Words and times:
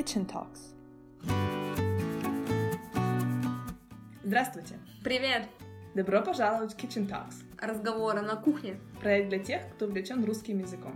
Kitchen 0.00 0.26
Talks. 0.26 0.72
Здравствуйте! 4.24 4.78
Привет! 5.04 5.46
Добро 5.94 6.22
пожаловать 6.22 6.72
в 6.72 6.78
Kitchen 6.78 7.06
Talks. 7.06 7.34
Разговоры 7.58 8.22
на 8.22 8.36
кухне. 8.36 8.80
Проект 9.02 9.28
для 9.28 9.40
тех, 9.40 9.60
кто 9.74 9.84
увлечен 9.84 10.24
русским 10.24 10.60
языком. 10.60 10.94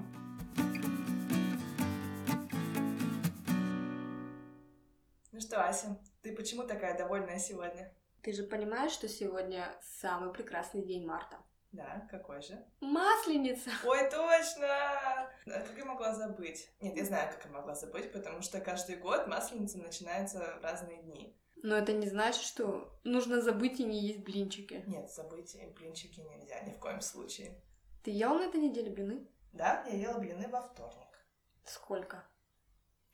Ну 5.33 5.39
что, 5.39 5.69
Ася, 5.69 6.01
ты 6.23 6.35
почему 6.35 6.63
такая 6.63 6.97
довольная 6.97 7.39
сегодня? 7.39 7.93
Ты 8.23 8.33
же 8.33 8.45
понимаешь, 8.45 8.93
что 8.93 9.07
сегодня 9.07 9.67
самый 9.83 10.33
прекрасный 10.33 10.83
день 10.83 11.07
марта? 11.07 11.37
Да, 11.75 12.07
какой 12.09 12.41
же? 12.41 12.65
Масленица! 12.81 13.71
Ой, 13.85 14.09
точно! 14.09 14.69
А 14.69 15.31
Как 15.45 15.77
я 15.77 15.85
могла 15.85 16.15
забыть? 16.15 16.71
Нет, 16.81 16.97
я 16.97 17.05
знаю, 17.05 17.33
как 17.33 17.45
я 17.45 17.51
могла 17.51 17.75
забыть, 17.75 18.13
потому 18.13 18.43
что 18.43 18.61
каждый 18.61 18.95
год 18.97 19.27
масленица 19.27 19.79
начинается 19.79 20.39
в 20.39 20.63
разные 20.63 21.03
дни. 21.03 21.37
Но 21.57 21.77
это 21.77 21.93
не 21.93 22.07
значит, 22.07 22.43
что 22.45 22.97
нужно 23.03 23.41
забыть 23.43 23.81
и 23.81 23.85
не 23.85 23.99
есть 23.99 24.21
блинчики. 24.21 24.85
Нет, 24.87 25.11
забыть 25.11 25.57
и 25.57 25.67
блинчики 25.67 26.21
нельзя 26.21 26.61
ни 26.61 26.73
в 26.75 26.79
коем 26.79 27.01
случае. 27.01 27.61
Ты 28.05 28.13
ел 28.13 28.35
на 28.39 28.43
этой 28.45 28.61
неделе 28.61 28.93
блины? 28.93 29.27
Да, 29.53 29.85
я 29.89 29.97
ела 29.97 30.19
блины 30.21 30.47
во 30.47 30.63
вторник. 30.63 31.27
Сколько? 31.65 32.25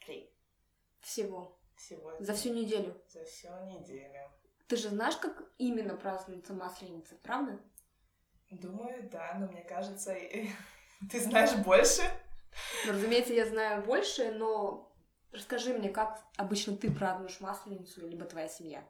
Три. 0.00 0.30
Всего. 1.00 1.58
Всего 1.76 2.14
За 2.18 2.34
всю 2.34 2.52
неделю. 2.52 2.94
за 3.08 3.24
всю 3.24 3.48
неделю. 3.64 4.30
Ты 4.68 4.76
же 4.76 4.90
знаешь, 4.90 5.16
как 5.16 5.50
именно 5.56 5.96
празднуется 5.96 6.52
масленица, 6.52 7.14
правда? 7.22 7.58
Думаю, 8.50 9.08
да, 9.10 9.34
но 9.38 9.46
мне 9.46 9.62
кажется, 9.62 10.14
ты 11.10 11.20
знаешь 11.20 11.54
больше. 11.56 12.02
Ну, 12.84 12.92
разумеется, 12.92 13.32
я 13.32 13.46
знаю 13.46 13.82
больше, 13.84 14.32
но 14.32 14.92
расскажи 15.32 15.72
мне, 15.72 15.88
как 15.88 16.20
обычно 16.36 16.76
ты 16.76 16.90
празднуешь 16.90 17.40
масленицу, 17.40 18.06
либо 18.06 18.24
твоя 18.24 18.48
семья. 18.48 18.82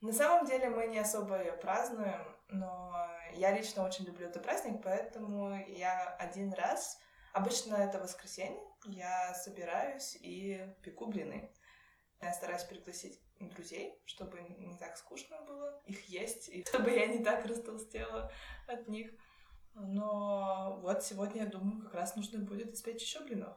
На 0.00 0.12
самом 0.12 0.46
деле 0.46 0.68
мы 0.68 0.86
не 0.86 0.98
особо 0.98 1.40
ее 1.40 1.52
празднуем, 1.52 2.22
но 2.48 2.94
я 3.34 3.56
лично 3.56 3.84
очень 3.84 4.04
люблю 4.04 4.28
этот 4.28 4.42
праздник, 4.42 4.80
поэтому 4.82 5.56
я 5.66 6.14
один 6.16 6.52
раз, 6.52 7.00
обычно 7.32 7.74
это 7.76 7.98
воскресенье, 7.98 8.62
я 8.84 9.34
собираюсь 9.34 10.16
и 10.20 10.72
пеку 10.82 11.06
блины. 11.06 11.50
Я 12.20 12.32
стараюсь 12.32 12.64
пригласить 12.64 13.20
друзей, 13.46 14.00
чтобы 14.04 14.40
не 14.40 14.76
так 14.78 14.96
скучно 14.96 15.36
было 15.46 15.80
их 15.86 16.04
есть, 16.08 16.48
и 16.48 16.64
чтобы 16.68 16.90
я 16.90 17.06
не 17.06 17.22
так 17.22 17.44
растолстела 17.46 18.30
от 18.66 18.88
них. 18.88 19.10
Но 19.74 20.80
вот 20.82 21.04
сегодня, 21.04 21.42
я 21.42 21.48
думаю, 21.48 21.82
как 21.82 21.94
раз 21.94 22.16
нужно 22.16 22.40
будет 22.40 22.74
испечь 22.74 23.02
еще 23.02 23.20
блинов. 23.20 23.56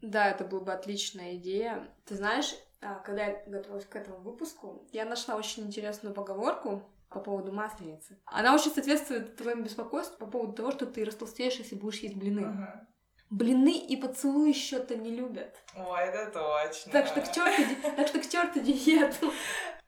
Да, 0.00 0.30
это 0.30 0.44
была 0.44 0.62
бы 0.62 0.72
отличная 0.72 1.36
идея. 1.36 1.94
Ты 2.06 2.16
знаешь, 2.16 2.54
а, 2.80 2.94
когда 3.00 3.26
я 3.26 3.42
готовилась 3.46 3.84
к 3.84 3.94
этому 3.94 4.18
выпуску, 4.20 4.88
я 4.92 5.04
нашла 5.04 5.36
очень 5.36 5.64
интересную 5.64 6.14
поговорку 6.14 6.82
по 7.10 7.20
поводу 7.20 7.52
масленицы. 7.52 8.18
Она 8.24 8.54
очень 8.54 8.70
соответствует 8.70 9.36
твоему 9.36 9.64
беспокойству 9.64 10.16
по 10.16 10.26
поводу 10.26 10.54
того, 10.54 10.70
что 10.70 10.86
ты 10.86 11.04
растолстеешь, 11.04 11.56
если 11.56 11.74
будешь 11.74 11.98
есть 11.98 12.16
блины. 12.16 12.46
Ага. 12.46 12.88
Блины 13.30 13.78
и 13.78 13.96
поцелуи 13.96 14.52
счета 14.52 14.96
не 14.96 15.10
любят. 15.10 15.54
Ой, 15.76 16.00
это 16.02 16.30
точно. 16.32 16.92
Так 16.92 17.06
что 17.06 17.20
к 17.20 17.32
черту, 17.32 17.94
так 17.96 18.08
что 18.08 18.18
к 18.20 18.28
черту 18.28 18.60
диету. 18.60 19.32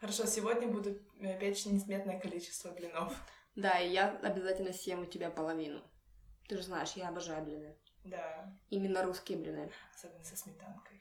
Хорошо, 0.01 0.27
сегодня 0.27 0.69
буду 0.69 0.97
э, 1.21 1.39
печь 1.41 1.67
несметное 1.67 2.21
количество 2.21 2.71
блинов. 2.71 3.13
Да, 3.57 3.79
и 3.81 3.91
я 3.91 4.11
обязательно 4.23 4.73
съем 4.73 5.03
у 5.03 5.07
тебя 5.07 5.29
половину. 5.31 5.83
Ты 6.49 6.57
же 6.57 6.63
знаешь, 6.63 6.93
я 6.93 7.09
обожаю 7.09 7.45
блины. 7.45 7.77
Да, 8.05 8.53
Именно 8.71 9.03
русские 9.03 9.39
блины. 9.39 9.71
особенно 9.95 10.25
со 10.25 10.37
сметанкой. 10.37 11.01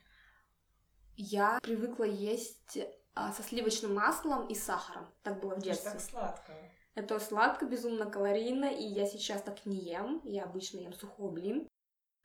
Я 1.16 1.60
привыкла 1.62 2.04
есть 2.06 2.78
а, 3.14 3.32
со 3.34 3.44
сливочным 3.44 3.94
маслом 3.96 4.48
и 4.48 4.56
сахаром. 4.56 5.08
Так 5.24 5.40
было 5.40 5.52
в 5.56 5.58
Это 5.58 5.66
детстве. 5.66 5.92
так 5.92 6.02
сладко. 6.02 6.54
Это 6.96 7.20
сладко, 7.20 7.66
безумно 7.66 8.10
калорийно, 8.10 8.66
и 8.66 8.84
я 8.84 9.06
сейчас 9.06 9.42
так 9.44 9.66
не 9.66 9.78
ем. 9.78 10.22
Я 10.24 10.44
обычно 10.44 10.80
ем 10.80 10.94
сухой 10.94 11.32
блин. 11.32 11.68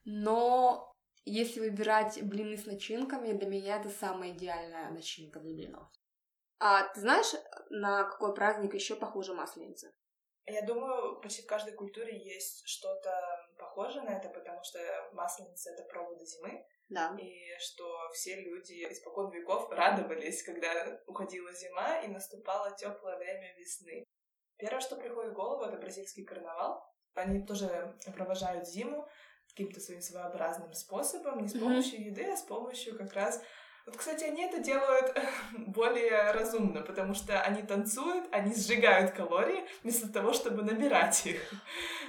Но 0.07 0.93
если 1.25 1.59
выбирать 1.59 2.23
блины 2.23 2.57
с 2.57 2.65
начинками, 2.65 3.33
для 3.33 3.49
меня 3.49 3.81
это 3.81 3.91
самая 3.91 4.31
идеальная 4.31 4.91
начинка 4.91 5.41
для 5.41 5.53
блинов. 5.53 5.89
А 6.59 6.89
ты 6.95 7.01
знаешь, 7.01 7.35
на 7.71 8.05
какой 8.05 8.33
праздник 8.33 8.73
еще 8.75 8.95
похожа 8.95 9.35
масленица? 9.35 9.93
Я 10.47 10.63
думаю, 10.63 11.21
почти 11.21 11.43
в 11.43 11.47
каждой 11.47 11.75
культуре 11.75 12.17
есть 12.17 12.63
что-то 12.69 13.11
похожее 13.59 14.05
на 14.05 14.17
это, 14.17 14.29
потому 14.29 14.63
что 14.63 14.79
масленица— 15.13 15.71
это 15.73 15.83
проводы 15.83 16.25
зимы, 16.25 16.65
Да. 16.89 17.17
и 17.21 17.59
что 17.59 17.85
все 18.13 18.41
люди 18.41 18.87
испокон 18.93 19.33
веков 19.33 19.69
радовались, 19.71 20.45
когда 20.45 21.01
уходила 21.09 21.53
зима 21.53 22.01
и 22.03 22.07
наступало 22.07 22.77
теплое 22.77 23.17
время 23.19 23.59
весны. 23.59 24.05
Первое, 24.57 24.81
что 24.81 24.95
приходит 24.95 25.33
в 25.33 25.35
голову, 25.35 25.65
это 25.65 25.79
бразильский 25.79 26.25
карнавал. 26.25 26.81
Они 27.15 27.45
тоже 27.45 27.99
провожают 28.15 28.69
зиму 28.69 29.09
каким-то 29.57 29.81
своим 29.81 30.03
своеобразным 30.03 30.75
способом, 30.75 31.41
не 31.41 31.49
с 31.49 31.55
помощью 31.55 32.05
еды, 32.05 32.31
а 32.31 32.37
с 32.37 32.43
помощью 32.43 32.97
как 32.97 33.15
раз... 33.15 33.43
Вот, 33.87 33.97
кстати, 33.97 34.25
они 34.25 34.43
это 34.43 34.59
делают 34.59 35.17
более 35.53 36.33
разумно, 36.33 36.83
потому 36.83 37.15
что 37.15 37.41
они 37.41 37.63
танцуют, 37.63 38.27
они 38.33 38.55
сжигают 38.55 39.13
калории 39.13 39.65
вместо 39.83 40.13
того, 40.13 40.35
чтобы 40.35 40.63
набирать 40.63 41.25
их. 41.25 41.41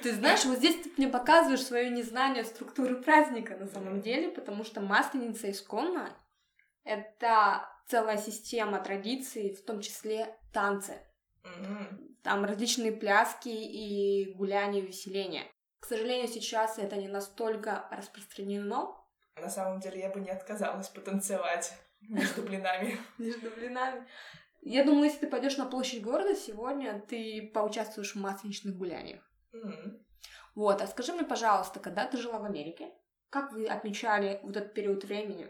Ты 0.03 0.13
знаешь, 0.13 0.43
вот 0.43 0.57
здесь 0.57 0.75
ты 0.83 0.91
мне 0.97 1.07
показываешь 1.07 1.63
свое 1.63 1.89
незнание 1.89 2.43
структуры 2.43 3.01
праздника 3.01 3.55
на 3.55 3.67
самом 3.67 4.01
деле, 4.01 4.29
потому 4.29 4.65
что 4.65 4.81
масленица 4.81 5.49
исконно— 5.49 6.17
это 6.83 7.69
целая 7.87 8.17
система 8.17 8.79
традиций, 8.79 9.53
в 9.53 9.63
том 9.63 9.79
числе 9.79 10.35
танцы. 10.51 10.99
Там 12.23 12.43
различные 12.43 12.91
пляски 12.91 13.47
и 13.47 14.33
гуляния, 14.33 14.81
веселения. 14.81 15.45
К 15.79 15.85
сожалению, 15.85 16.27
сейчас 16.27 16.77
это 16.77 16.97
не 16.97 17.07
настолько 17.07 17.87
распространено 17.91 18.95
На 19.35 19.49
самом 19.49 19.79
деле 19.79 19.99
я 19.99 20.09
бы 20.09 20.19
не 20.19 20.31
отказалась 20.31 20.89
потанцевать 20.89 21.73
между 22.01 22.41
блинами. 22.41 22.97
между 23.17 23.49
блинами. 23.51 24.07
Я 24.61 24.83
думаю, 24.83 25.05
если 25.05 25.19
ты 25.19 25.27
пойдешь 25.27 25.57
на 25.57 25.65
площадь 25.65 26.03
города 26.03 26.35
сегодня, 26.35 26.99
ты 27.07 27.51
поучаствуешь 27.53 28.15
в 28.15 28.19
масленичных 28.19 28.75
гуляниях. 28.75 29.23
Вот, 30.55 30.81
а 30.81 30.87
скажи 30.87 31.13
мне, 31.13 31.23
пожалуйста, 31.23 31.79
когда 31.79 32.05
ты 32.07 32.17
жила 32.17 32.39
в 32.39 32.45
Америке, 32.45 32.91
как 33.29 33.51
вы 33.51 33.67
отмечали 33.67 34.39
вот 34.43 34.57
этот 34.57 34.73
период 34.73 35.03
времени? 35.03 35.47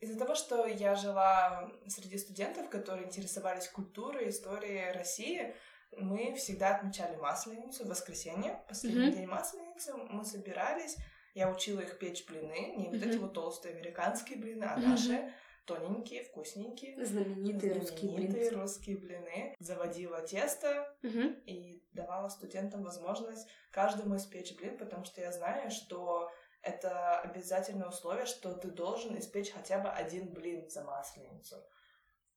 Из-за 0.00 0.18
того, 0.18 0.34
что 0.34 0.66
я 0.66 0.94
жила 0.96 1.70
среди 1.86 2.18
студентов, 2.18 2.68
которые 2.68 3.06
интересовались 3.06 3.68
культурой, 3.68 4.28
историей 4.28 4.92
России, 4.92 5.54
мы 5.96 6.34
всегда 6.34 6.76
отмечали 6.76 7.16
Масленицу 7.16 7.84
в 7.84 7.88
воскресенье, 7.88 8.62
последний 8.68 9.06
Мгм. 9.06 9.12
день 9.12 9.26
Масленицы. 9.26 9.94
Мы 9.94 10.24
собирались, 10.24 10.96
я 11.34 11.50
учила 11.50 11.80
их 11.80 11.98
печь 11.98 12.26
блины, 12.26 12.74
не 12.76 12.88
вот 12.90 13.02
эти 13.02 13.16
вот 13.18 13.34
толстые 13.34 13.74
американские 13.74 14.38
блины, 14.38 14.64
а 14.64 14.76
Мгм. 14.76 14.90
наши 14.90 15.32
тоненькие, 15.66 16.24
вкусненькие. 16.24 17.04
Знаменитые 17.04 17.74
русские 17.74 18.10
знаменитые 18.10 18.50
русские 18.50 18.96
блины. 18.98 19.54
Заводила 19.58 20.22
тесто 20.22 20.92
Мгм. 21.02 21.34
и 21.46 21.82
давала 21.92 22.28
студентам 22.28 22.82
возможность 22.82 23.48
каждому 23.70 24.16
испечь 24.16 24.56
блин, 24.56 24.76
потому 24.76 25.04
что 25.04 25.20
я 25.20 25.30
знаю, 25.30 25.70
что 25.70 26.30
это 26.62 27.20
обязательное 27.20 27.88
условие, 27.88 28.26
что 28.26 28.54
ты 28.54 28.70
должен 28.70 29.18
испечь 29.18 29.50
хотя 29.50 29.78
бы 29.78 29.88
один 29.88 30.32
блин 30.32 30.68
за 30.68 30.84
масленицу, 30.84 31.56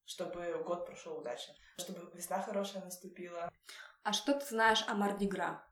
чтобы 0.05 0.63
год 0.63 0.85
прошел 0.85 1.17
удачно, 1.17 1.53
чтобы 1.77 2.09
весна 2.13 2.41
хорошая 2.41 2.83
наступила. 2.83 3.51
А 4.03 4.13
что 4.13 4.33
ты 4.39 4.45
знаешь 4.45 4.83
о 4.87 4.93
Мардигра? 4.95 5.63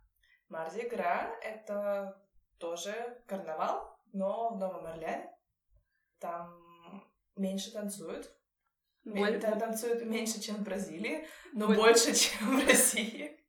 Марди 0.50 0.88
Гра— 0.88 1.35
это 1.41 2.21
тоже 2.57 3.21
карнавал, 3.27 3.97
но 4.12 4.50
в 4.53 4.57
Новом 4.57 4.85
Орлеане. 4.85 5.31
Там 6.19 7.07
меньше 7.35 7.71
танцуют. 7.71 8.31
Боль- 9.03 9.39
Там 9.39 9.59
танцуют 9.59 10.03
меньше, 10.06 10.39
чем 10.39 10.56
в 10.57 10.63
Бразилии, 10.63 11.27
но 11.51 11.68
Боль- 11.68 11.77
больше, 11.77 12.13
чем 12.15 12.59
в 12.59 12.68
России. 12.68 13.39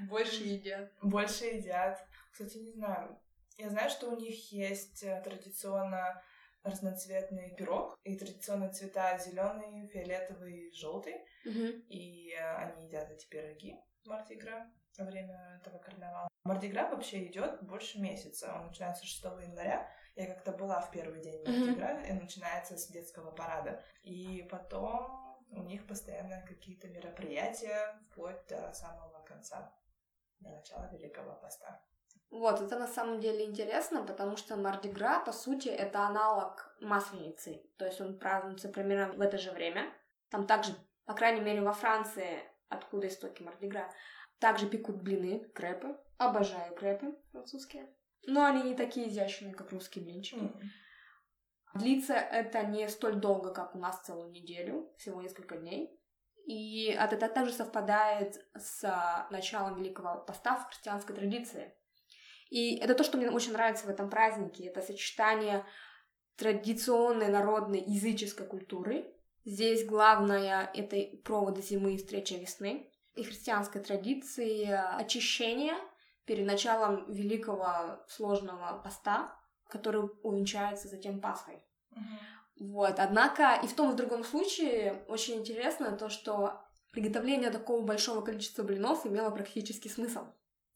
Больше 0.00 0.42
едят. 0.44 0.92
Больше 1.02 1.46
едят. 1.46 2.06
Кстати, 2.32 2.58
не 2.58 2.70
знаю. 2.72 3.18
Я 3.56 3.70
знаю, 3.70 3.88
что 3.88 4.10
у 4.10 4.16
них 4.16 4.52
есть 4.52 5.02
э, 5.02 5.22
традиционно 5.22 6.22
разноцветный 6.66 7.54
пирог, 7.56 7.98
и 8.04 8.16
традиционные 8.16 8.70
цвета 8.72 9.18
зеленый, 9.18 9.88
фиолетовый, 9.88 10.72
желтый. 10.72 11.14
Мгм. 11.44 11.82
И 11.88 12.32
э, 12.32 12.56
они 12.56 12.86
едят 12.86 13.10
эти 13.10 13.26
пироги 13.28 13.78
Мартигра 14.06 14.70
во 14.98 15.04
время 15.04 15.60
этого 15.60 15.78
карнавала. 15.78 16.28
Мартигра 16.44 16.88
вообще 16.88 17.26
идет 17.26 17.62
больше 17.62 18.00
месяца. 18.00 18.54
Он 18.54 18.68
начинается 18.68 19.04
6 19.04 19.24
января. 19.24 19.88
Я 20.14 20.26
как-то 20.26 20.52
была 20.52 20.80
в 20.80 20.90
первый 20.90 21.20
день 21.20 21.42
Мгм. 21.42 21.52
Мартигра, 21.52 22.04
и 22.06 22.12
начинается 22.12 22.76
с 22.76 22.88
детского 22.88 23.30
парада. 23.32 23.82
И 24.02 24.46
потом 24.50 25.26
у 25.50 25.62
них 25.62 25.86
постоянно 25.86 26.44
какие-то 26.46 26.88
мероприятия 26.88 27.98
вплоть 28.10 28.46
до 28.48 28.72
самого 28.72 29.22
конца, 29.24 29.72
до 30.40 30.50
начала 30.50 30.90
Великого 30.92 31.34
Поста. 31.36 31.82
Вот, 32.30 32.60
это 32.60 32.78
на 32.78 32.86
самом 32.86 33.20
деле 33.20 33.44
интересно, 33.44 34.02
потому 34.02 34.36
что 34.36 34.56
Мардигра, 34.56 35.20
по 35.24 35.32
сути, 35.32 35.68
это 35.68 36.00
аналог 36.00 36.76
Масленицы. 36.80 37.62
То 37.78 37.86
есть 37.86 38.00
он 38.00 38.18
празднуется 38.18 38.68
примерно 38.68 39.14
в 39.14 39.20
это 39.20 39.38
же 39.38 39.52
время. 39.52 39.92
Там 40.30 40.46
также, 40.46 40.74
по 41.04 41.14
крайней 41.14 41.40
мере, 41.40 41.62
во 41.62 41.72
Франции, 41.72 42.42
откуда 42.68 43.08
истоки 43.08 43.42
Мардигра, 43.42 43.90
также 44.38 44.68
пекут 44.68 45.02
блины, 45.02 45.48
крепы. 45.54 45.96
Обожаю 46.18 46.74
крепы 46.74 47.16
французские. 47.30 47.94
Но 48.26 48.44
они 48.44 48.62
не 48.62 48.74
такие 48.74 49.08
изящные, 49.08 49.54
как 49.54 49.70
русские 49.70 50.04
блинчики. 50.04 50.40
М. 50.40 50.60
Длится 51.74 52.14
это 52.14 52.62
не 52.64 52.88
столь 52.88 53.16
долго, 53.16 53.52
как 53.52 53.74
у 53.74 53.78
нас 53.78 54.00
целую 54.00 54.30
неделю, 54.30 54.92
всего 54.98 55.22
несколько 55.22 55.56
дней. 55.56 56.00
И 56.46 56.86
это 56.86 57.16
также 57.28 57.52
совпадает 57.52 58.46
с 58.54 59.26
началом 59.30 59.76
Великого 59.76 60.24
Поста 60.24 60.56
в 60.56 60.68
христианской 60.68 61.14
традиции. 61.14 61.75
И 62.50 62.76
это 62.76 62.94
то, 62.94 63.04
что 63.04 63.18
мне 63.18 63.30
очень 63.30 63.52
нравится 63.52 63.86
в 63.86 63.90
этом 63.90 64.08
празднике. 64.08 64.66
Это 64.66 64.80
сочетание 64.80 65.64
традиционной 66.36 67.28
народной 67.28 67.80
языческой 67.80 68.46
культуры. 68.46 69.12
Здесь 69.44 69.84
главное— 69.84 70.70
это 70.74 70.96
проводы 71.24 71.62
зимы 71.62 71.94
и 71.94 71.98
встреча 71.98 72.36
весны. 72.36 72.90
И 73.14 73.22
христианской 73.22 73.80
традиции 73.80 74.66
очищения 75.00 75.76
перед 76.26 76.46
началом 76.46 77.10
Великого 77.10 78.04
сложного 78.08 78.80
поста, 78.82 79.34
который 79.68 80.10
увенчается 80.22 80.88
затем 80.88 81.20
Пасхой. 81.20 81.62
Мгм. 81.90 82.18
Вот, 82.58 82.98
однако 82.98 83.60
и 83.62 83.66
в 83.66 83.74
том 83.74 83.90
и 83.90 83.92
в 83.92 83.96
другом 83.96 84.24
случае 84.24 85.04
очень 85.08 85.36
интересно 85.36 85.96
то, 85.96 86.08
что 86.08 86.62
приготовление 86.92 87.50
такого 87.50 87.82
большого 87.82 88.22
количества 88.22 88.62
блинов 88.62 89.06
имело 89.06 89.30
практический 89.30 89.88
смысл. 89.88 90.26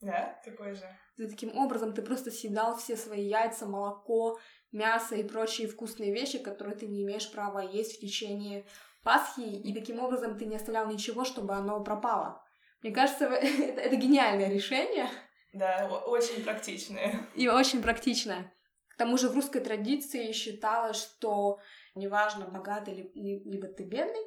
Да? 0.00 0.40
Какой 0.44 0.74
же? 0.74 0.84
Ты 1.16 1.28
таким 1.28 1.56
образом 1.58 1.92
ты 1.92 2.02
просто 2.02 2.30
съедал 2.30 2.76
все 2.76 2.96
свои 2.96 3.22
яйца, 3.26 3.66
молоко, 3.66 4.38
мясо 4.72 5.14
и 5.16 5.22
прочие 5.22 5.68
вкусные 5.68 6.12
вещи, 6.12 6.38
которые 6.38 6.76
ты 6.76 6.86
не 6.86 7.02
имеешь 7.02 7.30
права 7.30 7.60
есть 7.60 7.96
в 7.96 8.00
течение 8.00 8.64
Пасхи, 9.02 9.40
и 9.40 9.72
таким 9.74 9.98
образом 9.98 10.36
ты 10.38 10.44
не 10.44 10.56
оставлял 10.56 10.86
ничего, 10.86 11.24
чтобы 11.24 11.54
оно 11.54 11.82
пропало. 11.82 12.42
Мне 12.82 12.92
кажется, 12.92 13.24
это, 13.28 13.80
это 13.80 13.96
гениальное 13.96 14.48
решение 14.50 15.08
Да, 15.52 15.88
очень 16.06 16.42
практичные. 16.44 17.18
и 17.34 17.48
очень 17.48 17.82
практичное. 17.82 18.52
К 18.88 18.96
тому 18.96 19.16
же 19.16 19.28
в 19.30 19.34
русской 19.34 19.60
традиции 19.62 20.32
считалось, 20.32 20.98
что 21.02 21.58
неважно, 21.94 22.46
богатый 22.46 22.94
ли- 22.94 23.42
либо 23.44 23.68
ты 23.68 23.84
бедный, 23.84 24.22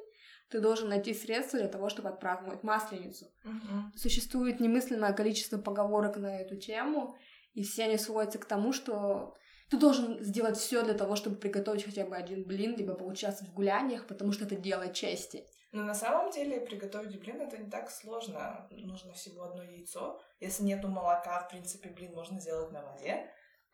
ты 0.50 0.60
должен 0.60 0.88
найти 0.88 1.14
средства 1.14 1.58
для 1.58 1.68
того, 1.68 1.88
чтобы 1.88 2.08
отпраздновать 2.10 2.62
Масленицу. 2.62 3.26
Мгм. 3.44 3.92
Существует 3.96 4.60
немыслимое 4.60 5.12
количество 5.12 5.58
поговорок 5.58 6.16
на 6.16 6.40
эту 6.40 6.56
тему, 6.56 7.16
и 7.54 7.62
все 7.62 7.84
они 7.84 7.98
сводятся 7.98 8.38
к 8.38 8.44
тому, 8.44 8.72
что 8.72 9.34
ты 9.70 9.78
должен 9.78 10.22
сделать 10.22 10.56
все 10.56 10.82
для 10.82 10.94
того, 10.94 11.16
чтобы 11.16 11.36
приготовить 11.36 11.84
хотя 11.84 12.04
бы 12.04 12.16
один 12.16 12.44
блин, 12.44 12.76
либо 12.76 12.94
поучаствовать 12.94 13.52
в 13.52 13.56
гуляниях, 13.56 14.06
потому 14.06 14.32
что 14.32 14.44
это 14.44 14.56
дело 14.56 14.92
чести. 14.92 15.46
Но 15.72 15.82
на 15.82 15.94
самом 15.94 16.30
деле 16.30 16.60
приготовить 16.60 17.18
блин 17.18 17.40
это 17.40 17.58
не 17.58 17.68
так 17.68 17.90
сложно. 17.90 18.68
Нужно 18.70 19.12
всего 19.12 19.42
одно 19.42 19.64
яйцо. 19.64 20.20
Если 20.38 20.62
нету 20.62 20.86
молока, 20.86 21.40
в 21.40 21.48
принципе, 21.48 21.90
блин 21.90 22.14
можно 22.14 22.38
сделать 22.38 22.70
на 22.70 22.82
воде. 22.82 23.28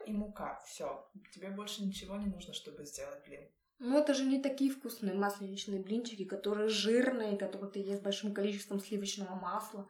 И 0.06 0.12
мука. 0.12 0.58
Все. 0.64 1.06
Тебе 1.34 1.50
больше 1.50 1.84
ничего 1.84 2.16
не 2.16 2.26
нужно, 2.26 2.54
чтобы 2.54 2.86
сделать 2.86 3.22
блин. 3.26 3.46
Но 3.80 3.98
это 3.98 4.12
же 4.12 4.26
не 4.26 4.42
такие 4.42 4.70
вкусные 4.70 5.14
масленичные 5.14 5.80
блинчики, 5.80 6.26
которые 6.26 6.68
жирные, 6.68 7.38
которые 7.38 7.70
ты 7.70 7.78
ешь 7.78 7.98
с 7.98 8.02
большим 8.02 8.34
количеством 8.34 8.78
сливочного 8.78 9.34
масла. 9.34 9.88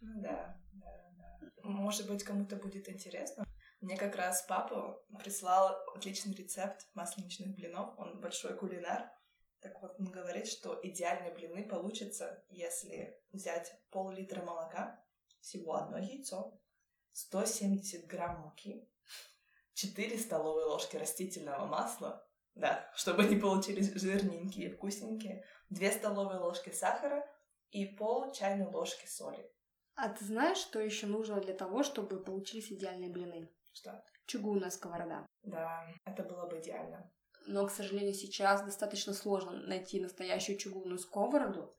Ну 0.00 0.22
да, 0.22 0.56
да, 0.72 1.10
да. 1.40 1.50
Может 1.64 2.06
быть, 2.08 2.22
кому-то 2.22 2.54
будет 2.54 2.88
интересно. 2.88 3.44
Мне 3.80 3.96
как 3.96 4.14
раз 4.14 4.44
папа 4.48 5.04
прислал 5.18 5.76
отличный 5.92 6.34
рецепт 6.34 6.86
масленичных 6.94 7.56
блинов. 7.56 7.98
Он 7.98 8.20
большой 8.20 8.56
кулинар. 8.56 9.10
Так 9.60 9.82
вот, 9.82 9.96
он 9.98 10.06
говорит, 10.06 10.46
что 10.46 10.78
идеальные 10.80 11.34
блины 11.34 11.68
получатся, 11.68 12.44
если 12.48 13.20
взять 13.32 13.72
пол-литра 13.90 14.44
молока, 14.44 15.04
всего 15.40 15.74
одно 15.74 15.98
яйцо, 15.98 16.60
170 17.10 18.06
грамм 18.06 18.42
муки, 18.42 18.88
4 19.74 20.18
столовые 20.18 20.66
ложки 20.66 20.96
растительного 20.96 21.66
масла, 21.66 22.24
да, 22.54 22.90
чтобы 22.94 23.22
они 23.22 23.36
получились 23.36 23.92
жирненькие 23.94 24.68
и 24.68 24.72
вкусненькие, 24.72 25.44
2 25.70 25.90
столовые 25.90 26.40
ложки 26.40 26.70
сахара 26.70 27.26
и 27.70 27.86
пол 27.86 28.32
чайной 28.32 28.66
ложки 28.66 29.06
соли. 29.06 29.50
А 29.94 30.08
ты 30.08 30.24
знаешь, 30.24 30.58
что 30.58 30.80
еще 30.80 31.06
нужно 31.06 31.40
для 31.40 31.54
того, 31.54 31.82
чтобы 31.82 32.22
получились 32.22 32.72
идеальные 32.72 33.10
блины? 33.10 33.50
Что? 33.72 34.02
Чугунная 34.26 34.70
сковорода. 34.70 35.26
Да, 35.42 35.86
это 36.04 36.22
было 36.22 36.46
бы 36.46 36.60
идеально. 36.60 37.10
Но, 37.46 37.66
к 37.66 37.70
сожалению, 37.70 38.14
сейчас 38.14 38.62
достаточно 38.62 39.12
сложно 39.12 39.52
найти 39.52 40.00
настоящую 40.00 40.58
чугунную 40.58 40.98
сковороду. 40.98 41.74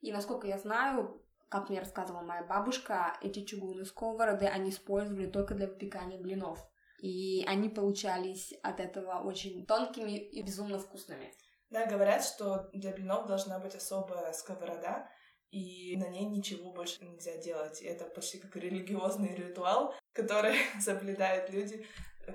И, 0.00 0.12
насколько 0.12 0.46
я 0.46 0.58
знаю, 0.58 1.24
как 1.48 1.68
мне 1.68 1.80
рассказывала 1.80 2.22
моя 2.22 2.44
бабушка, 2.44 3.18
эти 3.22 3.44
чугунные 3.44 3.84
сковороды 3.84 4.46
они 4.46 4.70
использовали 4.70 5.26
только 5.26 5.54
для 5.54 5.66
выпекания 5.66 6.18
блинов. 6.18 6.60
И 6.98 7.44
они 7.46 7.68
получались 7.68 8.52
от 8.62 8.80
этого 8.80 9.22
очень 9.22 9.64
тонкими 9.66 10.18
и 10.18 10.42
безумно 10.42 10.78
вкусными. 10.78 11.32
Да, 11.70 11.86
говорят, 11.86 12.24
что 12.24 12.68
для 12.72 12.92
блинов 12.92 13.26
должна 13.26 13.58
быть 13.58 13.74
особая 13.74 14.32
сковорода, 14.32 15.08
и 15.50 15.96
на 15.96 16.08
ней 16.08 16.24
ничего 16.24 16.72
больше 16.72 17.04
нельзя 17.04 17.36
делать. 17.36 17.80
Это 17.82 18.04
почти 18.06 18.38
как 18.38 18.56
религиозный 18.56 19.34
ритуал, 19.34 19.94
который 20.12 20.56
соблюдают 20.80 21.50
люди 21.50 21.86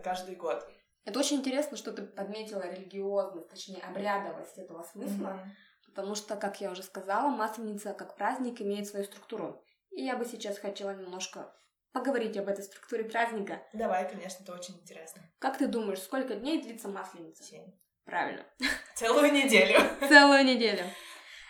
каждый 0.04 0.36
год. 0.36 0.66
Это 1.06 1.20
очень 1.20 1.38
интересно, 1.38 1.76
что 1.76 1.92
ты 1.92 2.04
подметила 2.04 2.62
религиозность, 2.72 3.50
точнее, 3.50 3.82
обрядовость 3.82 4.58
этого 4.58 4.84
смысла. 4.84 5.32
Мгм. 5.32 5.52
Потому 5.88 6.16
что, 6.16 6.38
как 6.38 6.62
я 6.62 6.72
уже 6.72 6.82
сказала, 6.82 7.30
Масленица 7.30 7.94
как 7.94 8.16
праздник 8.16 8.62
имеет 8.62 8.88
свою 8.88 9.06
структуру. 9.06 9.62
И 9.92 10.04
я 10.04 10.18
бы 10.18 10.26
сейчас 10.26 10.58
хотела 10.58 10.96
немножко 10.96 11.54
поговорить 11.94 12.36
об 12.38 12.50
этой 12.50 12.64
структуре 12.64 13.06
праздника. 13.06 13.64
Давай, 13.72 14.10
конечно, 14.10 14.44
это 14.44 14.54
очень 14.54 14.76
интересно. 14.76 15.22
Как 15.40 15.58
ты 15.58 15.68
думаешь, 15.68 16.02
сколько 16.02 16.36
дней 16.36 16.62
длится 16.62 16.90
Масленица? 16.90 17.44
Семь. 17.44 17.72
Правильно. 18.04 18.46
Целую 18.96 19.32
неделю. 19.32 19.80
Целую 20.10 20.44
неделю. 20.44 20.84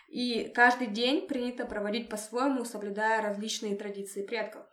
И 0.10 0.52
каждый 0.54 0.88
день 0.88 1.28
принято 1.28 1.66
проводить 1.66 2.10
по-своему, 2.10 2.66
соблюдая 2.66 3.22
различные 3.22 3.76
традиции 3.76 4.24
предков. 4.24 4.68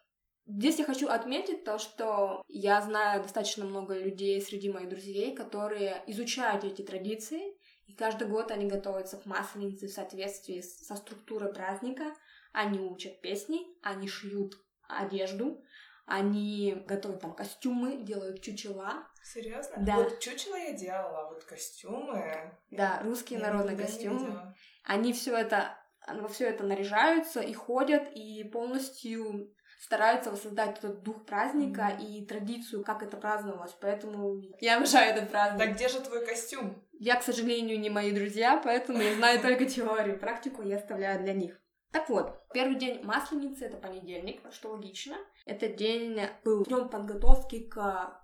Здесь 0.46 0.80
я 0.80 0.84
хочу 0.84 1.08
отметить 1.08 1.64
то, 1.64 1.78
что 1.78 2.42
я 2.48 2.82
знаю 2.82 3.22
достаточно 3.22 3.64
много 3.64 3.96
людей 3.96 4.40
среди 4.42 4.70
моих 4.70 4.88
друзей, 4.88 5.34
которые 5.34 6.02
изучают 6.08 6.64
эти 6.64 6.82
традиции, 6.82 7.54
и 7.86 7.94
каждый 7.94 8.26
год 8.26 8.50
они 8.50 8.66
готовятся 8.66 9.16
к 9.16 9.26
Масленице 9.26 9.86
в 9.86 9.92
соответствии 9.92 10.60
со 10.60 10.96
структурой 10.96 11.52
праздника. 11.52 12.14
Они 12.52 12.80
учат 12.80 13.20
песни, 13.20 13.60
они 13.82 14.08
шьют 14.08 14.54
одежду, 14.99 15.62
они 16.06 16.82
готовят 16.87 17.20
там 17.20 17.35
костюмы, 17.35 18.02
делают 18.02 18.42
чучела. 18.42 19.06
Серьезно? 19.23 19.76
Да. 19.78 19.97
Вот 19.97 20.18
чучело 20.18 20.56
я 20.56 20.73
делала, 20.73 21.20
а 21.20 21.28
вот 21.28 21.44
костюмы... 21.44 22.52
Да, 22.70 23.00
русские 23.04 23.38
я 23.38 23.47
народные 23.47 23.76
костюмы. 23.76 24.54
Они 24.85 25.12
все 25.12 25.37
это, 25.37 25.78
во 26.09 26.28
все 26.28 26.49
это 26.49 26.64
наряжаются 26.64 27.40
и 27.40 27.52
ходят, 27.52 28.09
и 28.14 28.42
полностью 28.44 29.54
стараются 29.80 30.30
воссоздать 30.30 30.78
этот 30.78 31.02
дух 31.02 31.25
праздника 31.25 31.92
Мгм. 31.94 32.00
и 32.06 32.26
традицию, 32.26 32.85
как 32.85 33.02
это 33.02 33.16
праздновалось. 33.16 33.75
Поэтому 33.80 34.40
я 34.61 34.76
обожаю 34.76 35.14
этот 35.14 35.30
праздник. 35.30 35.59
Так 35.59 35.75
где 35.75 35.88
же 35.88 36.00
твой 36.00 36.26
костюм? 36.26 36.85
Я, 36.99 37.16
к 37.16 37.23
сожалению, 37.23 37.80
не 37.80 37.88
мои 37.88 38.12
друзья, 38.12 38.61
поэтому 38.62 39.00
я 39.00 39.14
знаю 39.14 39.40
только 39.40 39.64
теорию. 39.64 40.18
Практику 40.18 40.62
я 40.62 40.76
оставляю 40.76 41.23
для 41.23 41.32
них. 41.32 41.59
Так 41.92 42.09
вот, 42.09 42.32
первый 42.52 42.76
день 42.76 43.02
Масленицы— 43.02 43.64
это 43.66 43.76
понедельник, 43.76 44.40
что 44.52 44.70
логично. 44.70 45.16
Этот 45.44 45.76
день 45.76 46.18
был 46.44 46.64
днем 46.64 46.88
подготовки 46.88 47.64
к 47.64 48.23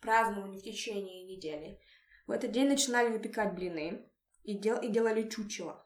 празднованию 0.00 0.58
в 0.60 0.62
течение 0.62 1.24
недели. 1.24 1.80
В 2.26 2.30
этот 2.32 2.52
день 2.52 2.68
начинали 2.68 3.08
выпекать 3.08 3.54
блины 3.54 4.04
и, 4.42 4.54
дел- 4.54 4.80
и 4.80 4.88
делали 4.88 5.28
чучело. 5.28 5.84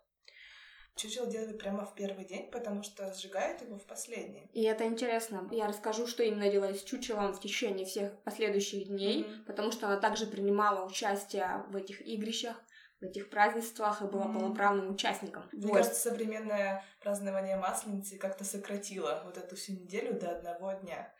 Чучело 0.96 1.26
делали 1.26 1.56
прямо 1.56 1.86
в 1.86 1.94
первый 1.94 2.26
день, 2.26 2.50
потому 2.50 2.82
что 2.82 3.14
сжигают 3.14 3.62
его 3.62 3.78
в 3.78 3.86
последний. 3.86 4.50
И 4.52 4.62
это 4.64 4.84
интересно. 4.84 5.48
Я 5.50 5.66
расскажу, 5.66 6.06
что 6.06 6.22
именно 6.22 6.50
делали 6.50 6.74
с 6.74 6.82
чучелом 6.84 7.32
в 7.32 7.40
течение 7.40 7.86
всех 7.86 8.20
последующих 8.24 8.88
дней, 8.88 9.24
Мгм. 9.24 9.44
потому 9.46 9.72
что 9.72 9.86
она 9.86 9.96
также 9.98 10.26
принимала 10.26 10.84
участие 10.86 11.64
в 11.70 11.76
этих 11.76 12.02
игрищах, 12.06 12.60
в 13.02 13.04
этих 13.04 13.28
празднествах 13.30 14.00
и 14.00 14.06
была 14.06 14.24
Мгм. 14.24 14.38
полноправным 14.38 14.90
участником. 14.94 15.48
Мне 15.52 15.66
Вот. 15.66 15.76
кажется, 15.78 16.10
современное 16.10 16.84
празднование 17.02 17.56
Масленицы 17.56 18.16
как-то 18.16 18.44
сократило 18.44 19.22
вот 19.24 19.36
эту 19.36 19.56
всю 19.56 19.72
неделю 19.72 20.18
до 20.18 20.36
одного 20.36 20.72
дня. 20.72 21.12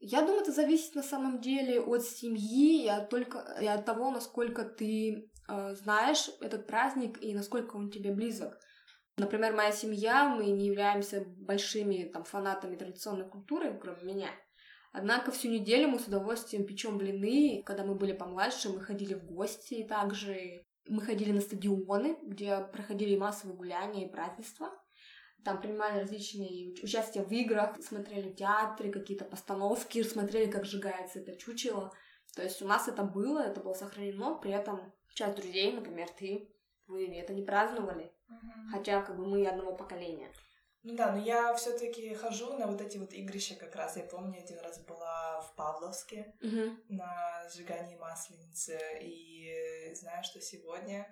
Я 0.00 0.22
думаю, 0.22 0.40
это 0.40 0.52
зависит 0.52 0.94
на 0.94 1.02
самом 1.02 1.40
деле 1.40 1.80
от 1.80 2.02
семьи 2.04 2.84
и 2.84 2.88
от, 2.88 3.10
только, 3.10 3.38
и 3.60 3.66
от 3.66 3.84
того, 3.84 4.10
насколько 4.10 4.64
ты 4.64 5.30
э, 5.48 5.74
знаешь 5.74 6.30
этот 6.40 6.66
праздник 6.66 7.22
и 7.22 7.34
насколько 7.34 7.76
он 7.76 7.90
тебе 7.90 8.12
близок. 8.12 8.58
Например, 9.18 9.52
моя 9.52 9.72
семья, 9.72 10.28
мы 10.28 10.46
не 10.46 10.66
являемся 10.66 11.24
большими 11.26 12.04
там, 12.04 12.24
фанатами 12.24 12.76
традиционной 12.76 13.28
культуры, 13.28 13.78
кроме 13.78 14.02
меня. 14.02 14.30
Однако 14.92 15.30
всю 15.30 15.48
неделю 15.48 15.88
мы 15.88 15.98
с 15.98 16.06
удовольствием 16.06 16.66
печем 16.66 16.98
блины. 16.98 17.62
Когда 17.64 17.84
мы 17.84 17.94
были 17.94 18.12
помладше, 18.12 18.70
мы 18.70 18.80
ходили 18.80 19.14
в 19.14 19.24
гости 19.24 19.74
и 19.74 19.86
также 19.86 20.64
мы 20.88 21.02
ходили 21.02 21.32
на 21.32 21.40
стадионы, 21.40 22.18
где 22.22 22.58
проходили 22.72 23.16
массовые 23.16 23.56
гуляния 23.56 24.06
и 24.06 24.10
празднества. 24.10 24.70
Там 25.44 25.60
принимали 25.60 26.00
различные 26.00 26.74
участия 26.82 27.22
в 27.22 27.30
играх, 27.32 27.82
смотрели 27.82 28.32
театры, 28.32 28.90
какие-то 28.90 29.24
постановки, 29.24 30.02
смотрели, 30.02 30.50
как 30.50 30.64
сжигается 30.64 31.20
это 31.20 31.36
чучело. 31.36 31.92
То 32.34 32.42
есть 32.42 32.60
у 32.62 32.66
нас 32.66 32.88
это 32.88 33.02
было, 33.02 33.40
это 33.40 33.60
было 33.60 33.72
сохранено, 33.72 34.36
при 34.36 34.52
этом 34.52 34.92
часть 35.14 35.36
друзей, 35.36 35.72
например, 35.72 36.08
ты, 36.18 36.48
вы 36.86 37.06
это 37.06 37.32
не 37.32 37.42
праздновали, 37.42 38.12
Мгм. 38.28 38.68
хотя 38.70 39.02
как 39.02 39.16
бы 39.16 39.26
мы 39.26 39.46
одного 39.46 39.74
поколения. 39.74 40.32
Ну 40.82 40.94
да, 40.96 41.12
но 41.12 41.18
я 41.18 41.54
все-таки 41.54 42.14
хожу 42.14 42.56
на 42.56 42.66
вот 42.66 42.80
эти 42.80 42.96
вот 42.96 43.12
игрища 43.12 43.54
как 43.54 43.76
раз. 43.76 43.96
Я 43.96 44.04
помню, 44.04 44.40
один 44.42 44.58
раз 44.60 44.82
была 44.84 45.40
в 45.42 45.54
Павловске 45.54 46.34
на 46.88 47.48
сжигании 47.50 47.96
масленицы, 47.96 48.78
и 49.02 49.94
знаю, 49.94 50.24
что 50.24 50.40
сегодня 50.40 51.06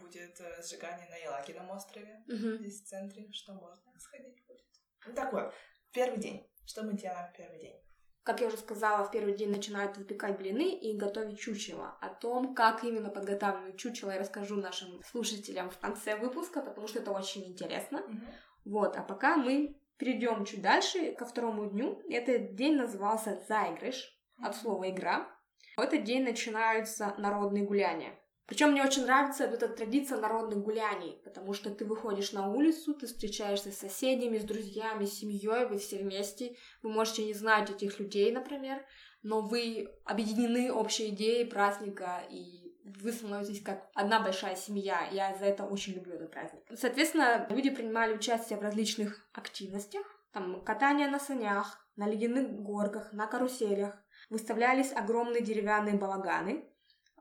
будет 0.00 0.40
э, 0.40 0.62
сжигание 0.62 1.06
на 1.10 1.16
Елагином 1.16 1.70
острове, 1.70 2.24
Мгм. 2.26 2.58
здесь 2.58 2.82
в 2.82 2.86
центре, 2.86 3.30
что 3.32 3.52
можно 3.52 3.92
сходить 3.98 4.42
будет. 4.46 4.64
Ну 5.06 5.14
такое, 5.14 5.52
первый 5.92 6.18
день. 6.18 6.48
Что 6.64 6.82
мы 6.82 6.94
делаем 6.94 7.30
в 7.30 7.36
первый 7.36 7.60
день? 7.60 7.78
Как 8.22 8.40
я 8.40 8.46
уже 8.46 8.56
сказала, 8.56 9.04
в 9.04 9.10
первый 9.10 9.34
день 9.36 9.50
начинают 9.50 9.98
выпекать 9.98 10.38
блины 10.38 10.74
и 10.74 10.96
готовить 10.96 11.38
чучело. 11.38 11.98
О 12.00 12.08
том, 12.08 12.54
как 12.54 12.82
именно 12.82 13.10
подготавливают 13.10 13.76
чучело, 13.76 14.12
я 14.12 14.18
расскажу 14.18 14.56
нашим 14.56 15.02
слушателям 15.02 15.68
в 15.68 15.78
конце 15.78 16.16
выпуска, 16.16 16.62
потому 16.62 16.86
что 16.88 17.00
это 17.00 17.10
очень 17.10 17.44
интересно. 17.44 17.98
Мгм. 17.98 18.34
Вот, 18.64 18.96
а 18.96 19.02
пока 19.02 19.36
мы 19.36 19.76
перейдем 19.96 20.44
чуть 20.44 20.62
дальше 20.62 21.12
ко 21.12 21.24
второму 21.24 21.66
дню. 21.66 22.02
Этот 22.08 22.54
день 22.54 22.76
назывался 22.76 23.42
«Заигрыш», 23.48 24.18
от 24.42 24.56
слова 24.56 24.90
«игра». 24.90 25.28
В 25.76 25.80
этот 25.80 26.04
день 26.04 26.24
начинаются 26.24 27.14
народные 27.18 27.64
гуляния. 27.64 28.18
Причем 28.46 28.72
мне 28.72 28.84
очень 28.84 29.04
нравится 29.06 29.44
эта 29.44 29.68
традиция 29.68 30.18
народных 30.18 30.58
гуляний, 30.58 31.18
потому 31.24 31.54
что 31.54 31.70
ты 31.70 31.86
выходишь 31.86 32.32
на 32.32 32.52
улицу, 32.52 32.94
ты 32.94 33.06
встречаешься 33.06 33.72
с 33.72 33.78
соседями, 33.78 34.38
с 34.38 34.44
друзьями, 34.44 35.06
с 35.06 35.18
семьей, 35.18 35.66
вы 35.66 35.78
все 35.78 35.98
вместе. 35.98 36.54
Вы 36.82 36.90
можете 36.92 37.24
не 37.24 37.32
знать 37.32 37.70
этих 37.70 37.98
людей, 37.98 38.30
например, 38.32 38.84
но 39.22 39.40
вы 39.40 39.88
объединены 40.04 40.70
общей 40.70 41.08
идеей 41.08 41.46
праздника, 41.46 42.22
и 42.30 42.63
вы 42.84 43.12
становитесь 43.12 43.62
как 43.62 43.88
одна 43.94 44.20
большая 44.20 44.56
семья. 44.56 45.08
Я 45.10 45.34
за 45.36 45.46
это 45.46 45.64
очень 45.64 45.94
люблю 45.94 46.14
этот 46.14 46.30
праздник. 46.30 46.62
Соответственно, 46.74 47.46
люди 47.48 47.70
принимали 47.70 48.14
участие 48.14 48.58
в 48.58 48.62
различных 48.62 49.26
активностях. 49.32 50.06
Там 50.32 50.62
катание 50.64 51.08
на 51.08 51.18
санях, 51.18 51.88
на 51.96 52.06
ледяных 52.06 52.50
горках, 52.50 53.12
на 53.12 53.26
каруселях. 53.26 53.96
Выставлялись 54.28 54.92
огромные 54.92 55.42
деревянные 55.42 55.94
балаганы. 55.94 56.68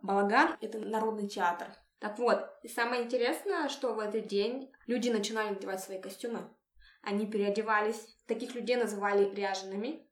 Балаган— 0.01 0.57
это 0.61 0.79
народный 0.79 1.29
театр. 1.29 1.67
Так 1.99 2.19
вот, 2.19 2.45
и 2.63 2.67
самое 2.67 3.03
интересное, 3.03 3.69
что 3.69 3.93
в 3.93 3.99
этот 3.99 4.27
день 4.27 4.69
люди 4.87 5.09
начинали 5.09 5.49
надевать 5.49 5.79
свои 5.81 6.01
костюмы. 6.01 6.49
Они 7.01 7.25
переодевались. 7.25 8.17
Таких 8.27 8.55
людей 8.55 8.75
называли 8.75 9.33
ряжеными. 9.33 10.05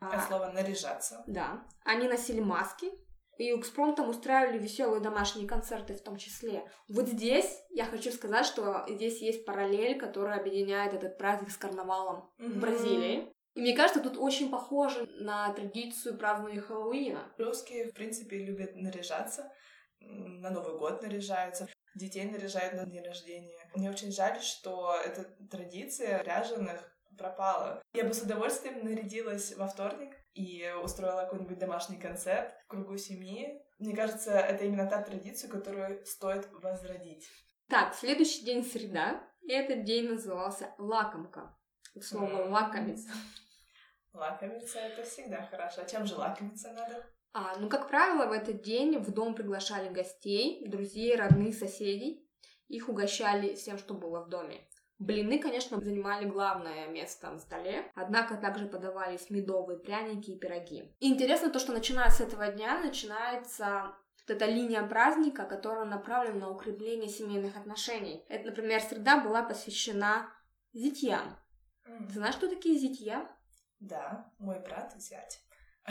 А, 0.00 0.08
От 0.08 0.26
слова 0.26 0.50
наряжаться. 0.50 1.22
да. 1.28 1.64
Они 1.84 2.08
носили 2.08 2.40
маски 2.40 2.90
и 3.38 3.56
экспромтом 3.56 4.08
устраивали 4.08 4.58
веселые 4.58 5.00
домашние 5.00 5.48
концерты 5.48 5.94
в 5.94 6.02
том 6.02 6.16
числе. 6.16 6.64
Вот 6.88 7.08
здесь 7.08 7.48
я 7.70 7.84
хочу 7.84 8.10
сказать, 8.10 8.44
что 8.44 8.84
здесь 8.88 9.22
есть 9.22 9.44
параллель, 9.46 9.96
которая 9.96 10.40
объединяет 10.40 10.92
этот 10.92 11.16
праздник 11.16 11.50
с 11.50 11.56
карнавалом 11.56 12.30
в 12.36 12.42
Мгм. 12.42 12.60
Бразилии. 12.60 13.32
И 13.54 13.60
мне 13.60 13.74
кажется, 13.74 14.00
тут 14.02 14.16
очень 14.18 14.50
похоже 14.50 15.06
на 15.20 15.52
традицию 15.52 16.18
празднования 16.18 16.60
Хэллоуина. 16.60 17.32
Русские, 17.38 17.90
в 17.90 17.94
принципе, 17.94 18.38
любят 18.38 18.74
наряжаться. 18.76 19.50
На 20.00 20.50
Новый 20.50 20.78
год 20.78 21.02
наряжаются. 21.02 21.68
Детей 21.94 22.24
наряжают 22.24 22.74
на 22.74 22.86
день 22.86 23.02
рождения. 23.04 23.58
Мне 23.74 23.90
очень 23.90 24.12
жаль, 24.12 24.40
что 24.40 24.94
эта 24.94 25.24
традиция 25.50 26.22
ряженых 26.22 26.96
пропала. 27.16 27.82
Я 27.94 28.04
бы 28.04 28.14
с 28.14 28.22
удовольствием 28.22 28.84
нарядилась 28.84 29.56
во 29.56 29.66
вторник 29.66 30.14
и 30.34 30.70
устроила 30.82 31.22
какой-нибудь 31.22 31.58
домашний 31.58 31.98
концерт 31.98 32.52
в 32.64 32.68
кругу 32.68 32.96
семьи. 32.96 33.60
Мне 33.78 33.94
кажется, 33.94 34.32
это 34.32 34.64
именно 34.64 34.88
та 34.88 35.02
традиция, 35.02 35.50
которую 35.50 36.04
стоит 36.04 36.48
возродить. 36.52 37.28
Так, 37.68 37.94
следующий 37.94 38.44
день 38.44 38.64
среда, 38.64 39.22
и 39.42 39.52
этот 39.52 39.84
день 39.84 40.08
назывался 40.08 40.74
лакомка. 40.78 41.56
Слово 42.00 42.42
М. 42.42 42.52
лакомиться. 42.52 43.10
Лакомиться— 44.12 44.78
это 44.80 45.02
всегда 45.04 45.42
хорошо. 45.46 45.82
А 45.82 45.84
чем 45.88 46.06
же 46.06 46.16
лакомиться 46.16 46.72
надо? 46.72 47.06
А, 47.32 47.56
ну, 47.58 47.68
как 47.68 47.88
правило, 47.88 48.26
в 48.26 48.32
этот 48.32 48.62
день 48.62 48.98
в 48.98 49.12
дом 49.12 49.34
приглашали 49.34 49.92
гостей, 49.92 50.66
друзей, 50.66 51.14
родных, 51.14 51.54
соседей. 51.54 52.26
Их 52.68 52.88
угощали 52.88 53.54
всем, 53.54 53.78
что 53.78 53.94
было 53.94 54.24
в 54.24 54.28
доме. 54.28 54.66
Блины, 54.98 55.38
конечно, 55.38 55.80
занимали 55.80 56.24
главное 56.26 56.88
место 56.88 57.30
на 57.30 57.38
столе, 57.38 57.90
однако 57.94 58.36
также 58.36 58.66
подавались 58.66 59.30
медовые 59.30 59.78
пряники 59.78 60.30
и 60.30 60.38
пироги. 60.38 60.92
И 60.98 61.12
интересно 61.12 61.50
то, 61.50 61.60
что 61.60 61.72
начиная 61.72 62.10
с 62.10 62.20
этого 62.20 62.48
дня 62.48 62.80
начинается 62.80 63.94
вот 64.26 64.36
эта 64.36 64.46
линия 64.46 64.82
праздника, 64.82 65.44
которая 65.44 65.84
направлена 65.84 66.46
на 66.46 66.50
укрепление 66.50 67.08
семейных 67.08 67.56
отношений. 67.56 68.24
Это, 68.28 68.46
например, 68.46 68.80
среда 68.80 69.20
была 69.20 69.42
посвящена 69.42 70.32
зятьям. 70.72 71.38
Ты 71.84 72.14
знаешь, 72.14 72.34
что 72.34 72.48
такие 72.48 72.76
зятья? 72.76 73.30
Да, 73.78 74.32
мой 74.38 74.58
брат 74.60 74.94
зять. 74.98 75.40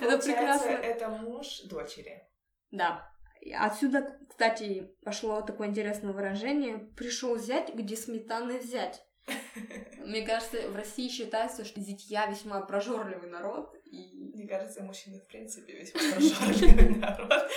Это 0.00 0.18
прекрасно. 0.18 0.68
это 0.68 1.08
муж 1.08 1.60
дочери. 1.64 2.28
Да. 2.70 3.13
Отсюда, 3.52 4.18
кстати, 4.28 4.90
пошло 5.04 5.42
такое 5.42 5.68
интересное 5.68 6.12
выражение 6.12 6.78
«пришел 6.96 7.36
зять, 7.38 7.74
где 7.74 7.96
сметаны 7.96 8.58
взять». 8.58 9.02
Мне 9.98 10.26
кажется, 10.26 10.68
в 10.68 10.76
России 10.76 11.08
считается, 11.08 11.64
что 11.64 11.80
зятья 11.80 12.26
весьма 12.26 12.60
прожорливый 12.60 13.30
народ. 13.30 13.74
И 13.84 14.32
Мне 14.34 14.46
кажется, 14.46 14.82
мужчины 14.82 15.20
в 15.20 15.26
принципе 15.28 15.78
весьма 15.78 16.00
прожорливый 16.12 16.96
народ. 16.96 17.50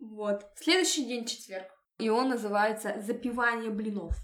вот. 0.00 0.46
Следующий 0.56 1.04
день 1.06 1.26
четверг. 1.26 1.68
И 1.98 2.08
он 2.08 2.30
называется 2.30 3.00
«Запивание 3.00 3.70
блинов». 3.70 4.16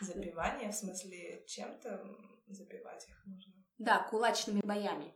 Запивание, 0.00 0.70
в 0.70 0.74
смысле, 0.74 1.44
чем-то 1.46 2.04
запивать 2.48 3.08
их 3.08 3.26
нужно. 3.26 3.52
Да, 3.78 4.06
кулачными 4.10 4.60
боями. 4.62 5.14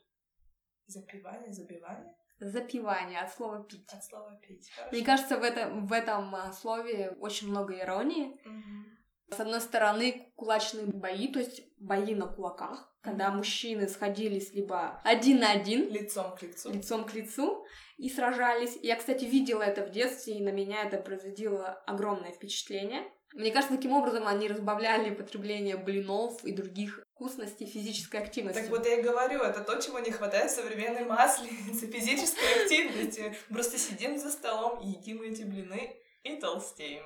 Запивание, 0.87 1.53
забивание? 1.53 2.15
Запивание 2.49 3.21
от 3.21 3.33
слова 3.33 3.63
«пить». 3.65 3.89
От 3.93 4.05
слова 4.05 4.39
пить. 4.43 4.71
Хорошо. 4.75 4.97
Мне 4.97 5.05
кажется, 5.05 5.39
в, 5.39 5.43
этом 5.43 5.87
в 5.87 5.93
этом 5.93 6.35
а, 6.35 6.53
слове 6.53 7.17
очень 7.21 7.49
много 7.49 7.79
иронии. 7.79 8.37
Мгм. 8.45 8.87
С 9.31 9.41
одной 9.41 9.61
стороны, 9.61 10.33
кулачные 10.37 10.87
бои, 10.87 11.29
то 11.29 11.39
есть 11.39 11.63
бои 11.79 12.15
на 12.15 12.27
кулаках, 12.27 12.93
когда 13.01 13.29
Мгм. 13.29 13.39
мужчины 13.39 13.89
сходились 13.89 14.53
либо 14.53 15.01
один 15.05 15.41
на 15.41 15.53
один, 15.53 15.91
Лицом 15.91 16.37
к 16.37 16.43
лицу. 16.43 16.71
лицом 16.73 17.05
к 17.05 17.15
лицу 17.15 17.65
и 17.97 18.11
сражались. 18.11 18.77
Я, 18.83 18.97
кстати, 18.97 19.25
видела 19.25 19.63
это 19.63 19.87
в 19.87 19.91
детстве, 19.91 20.35
и 20.39 20.43
на 20.43 20.51
меня 20.51 20.85
это 20.85 20.99
производило 20.99 21.69
огромное 21.87 22.33
впечатление. 22.33 23.05
Мне 23.35 23.51
кажется, 23.51 23.77
таким 23.77 23.93
образом 23.93 24.27
они 24.27 24.49
разбавляли 24.49 25.15
потребление 25.15 25.77
блинов 25.79 26.45
и 26.45 26.53
других 26.53 27.03
вкусностей 27.23 27.67
физической 27.67 28.21
активности. 28.21 28.61
Так 28.61 28.71
вот 28.71 28.85
я 28.85 28.99
и 28.99 29.03
говорю, 29.03 29.41
это 29.43 29.63
то, 29.63 29.81
чего 29.81 30.01
не 30.01 30.11
хватает 30.11 30.51
в 30.51 30.55
современной 30.55 31.05
масленице, 31.05 31.87
физической 31.93 32.65
активности. 32.65 33.37
Просто 33.49 33.79
сидим 33.79 34.19
за 34.19 34.31
столом, 34.31 34.81
едим 34.81 35.23
эти 35.23 35.43
блины 35.43 35.97
и 36.25 36.37
толстеем. 36.37 37.05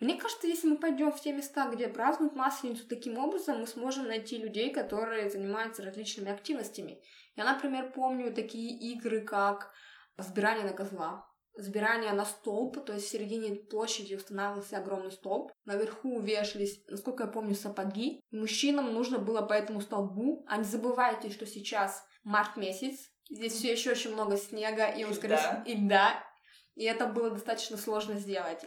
Мне 0.00 0.16
кажется, 0.16 0.46
если 0.46 0.68
мы 0.68 0.78
пойдем 0.78 1.12
в 1.12 1.20
те 1.20 1.32
места, 1.32 1.68
где 1.68 1.88
празднуют 1.88 2.34
Масленицу 2.34 2.86
таким 2.88 3.18
образом, 3.18 3.60
мы 3.60 3.66
сможем 3.66 4.06
найти 4.06 4.38
людей, 4.38 4.72
которые 4.72 5.28
занимаются 5.28 5.82
различными 5.82 6.30
активностями. 6.30 7.02
Я, 7.36 7.44
например, 7.44 7.92
помню 7.92 8.32
такие 8.32 8.70
игры, 8.92 9.20
как 9.20 9.72
сбирание 10.16 10.64
на 10.64 10.72
козла, 10.72 11.27
сбирание 11.58 12.12
на 12.12 12.24
столб, 12.24 12.84
то 12.84 12.94
есть 12.94 13.06
в 13.06 13.10
середине 13.10 13.56
площади 13.56 14.14
устанавливался 14.14 14.78
огромный 14.78 15.12
столб, 15.12 15.52
наверху 15.64 16.20
вешались, 16.20 16.82
насколько 16.88 17.24
я 17.24 17.30
помню, 17.30 17.54
сапоги. 17.54 18.20
Мужчинам 18.30 18.94
нужно 18.94 19.18
было 19.18 19.42
по 19.42 19.52
этому 19.52 19.80
столбу, 19.80 20.44
а 20.48 20.56
не 20.56 20.64
забывайте, 20.64 21.30
что 21.30 21.46
сейчас 21.46 22.04
март 22.22 22.56
месяц, 22.56 23.10
здесь 23.28 23.54
все 23.54 23.72
еще 23.72 23.90
очень 23.90 24.12
много 24.12 24.36
снега 24.36 24.86
и, 24.86 25.02
И 25.02 25.12
скорее 25.14 25.36
всего, 25.36 25.62
и 25.66 25.74
льда, 25.74 26.24
и 26.74 26.84
это 26.84 27.06
было 27.06 27.30
достаточно 27.30 27.76
сложно 27.76 28.14
сделать. 28.14 28.64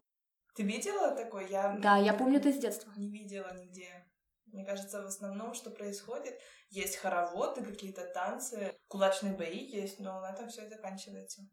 Ты 0.55 0.63
видела 0.63 1.15
такое? 1.15 1.47
Я 1.47 1.77
Да, 1.79 1.97
я 1.97 2.13
помню 2.13 2.39
это 2.39 2.51
с 2.51 2.57
детства. 2.57 2.91
не 2.97 3.09
видела 3.09 3.53
нигде. 3.55 4.05
Мне 4.47 4.65
кажется, 4.65 5.01
в 5.01 5.05
основном, 5.05 5.53
что 5.53 5.69
происходит, 5.69 6.37
есть 6.69 6.97
хороводы, 6.97 7.63
какие-то 7.63 8.05
танцы, 8.13 8.75
кулачные 8.89 9.33
бои 9.33 9.65
есть, 9.65 9.99
но 9.99 10.19
на 10.19 10.33
этом 10.33 10.49
все 10.49 10.65
и 10.65 10.69
заканчивается. 10.69 11.43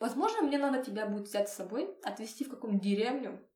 Возможно, 0.00 0.42
мне 0.42 0.58
надо 0.58 0.82
тебя 0.82 1.06
будет 1.06 1.28
взять 1.28 1.48
с 1.50 1.54
собой, 1.54 1.94
отвезти 2.02 2.44
в 2.44 2.50
какую-нибудь 2.50 2.82
деревню, 2.82 3.46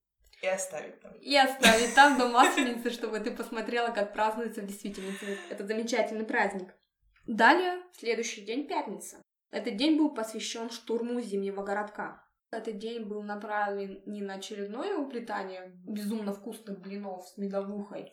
И 0.42 0.46
оставить 0.46 1.00
там. 1.00 1.14
И 1.14 1.34
оставить 1.34 1.94
там 1.94 2.18
до 2.18 2.28
Масленицы, 2.28 2.90
чтобы 2.90 3.18
ты 3.20 3.30
посмотрела, 3.30 3.90
как 3.90 4.12
празднуется 4.12 4.60
в 4.60 4.66
действительности 4.66 5.38
этот 5.50 5.66
замечательный 5.66 6.26
праздник. 6.26 6.74
Далее, 7.26 7.82
следующий 7.94 8.42
день, 8.42 8.68
пятница. 8.68 9.22
Этот 9.50 9.76
день 9.76 9.96
был 9.96 10.12
посвящен 10.12 10.68
штурму 10.68 11.20
Зимнего 11.20 11.62
городка. 11.62 12.22
Этот 12.50 12.78
день 12.78 13.04
был 13.04 13.22
направлен 13.22 14.02
не 14.04 14.20
на 14.20 14.34
очередное 14.34 14.96
уплетание 14.98 15.72
безумно 15.86 16.32
вкусных 16.32 16.78
блинов 16.80 17.26
с 17.26 17.38
медовухой, 17.38 18.12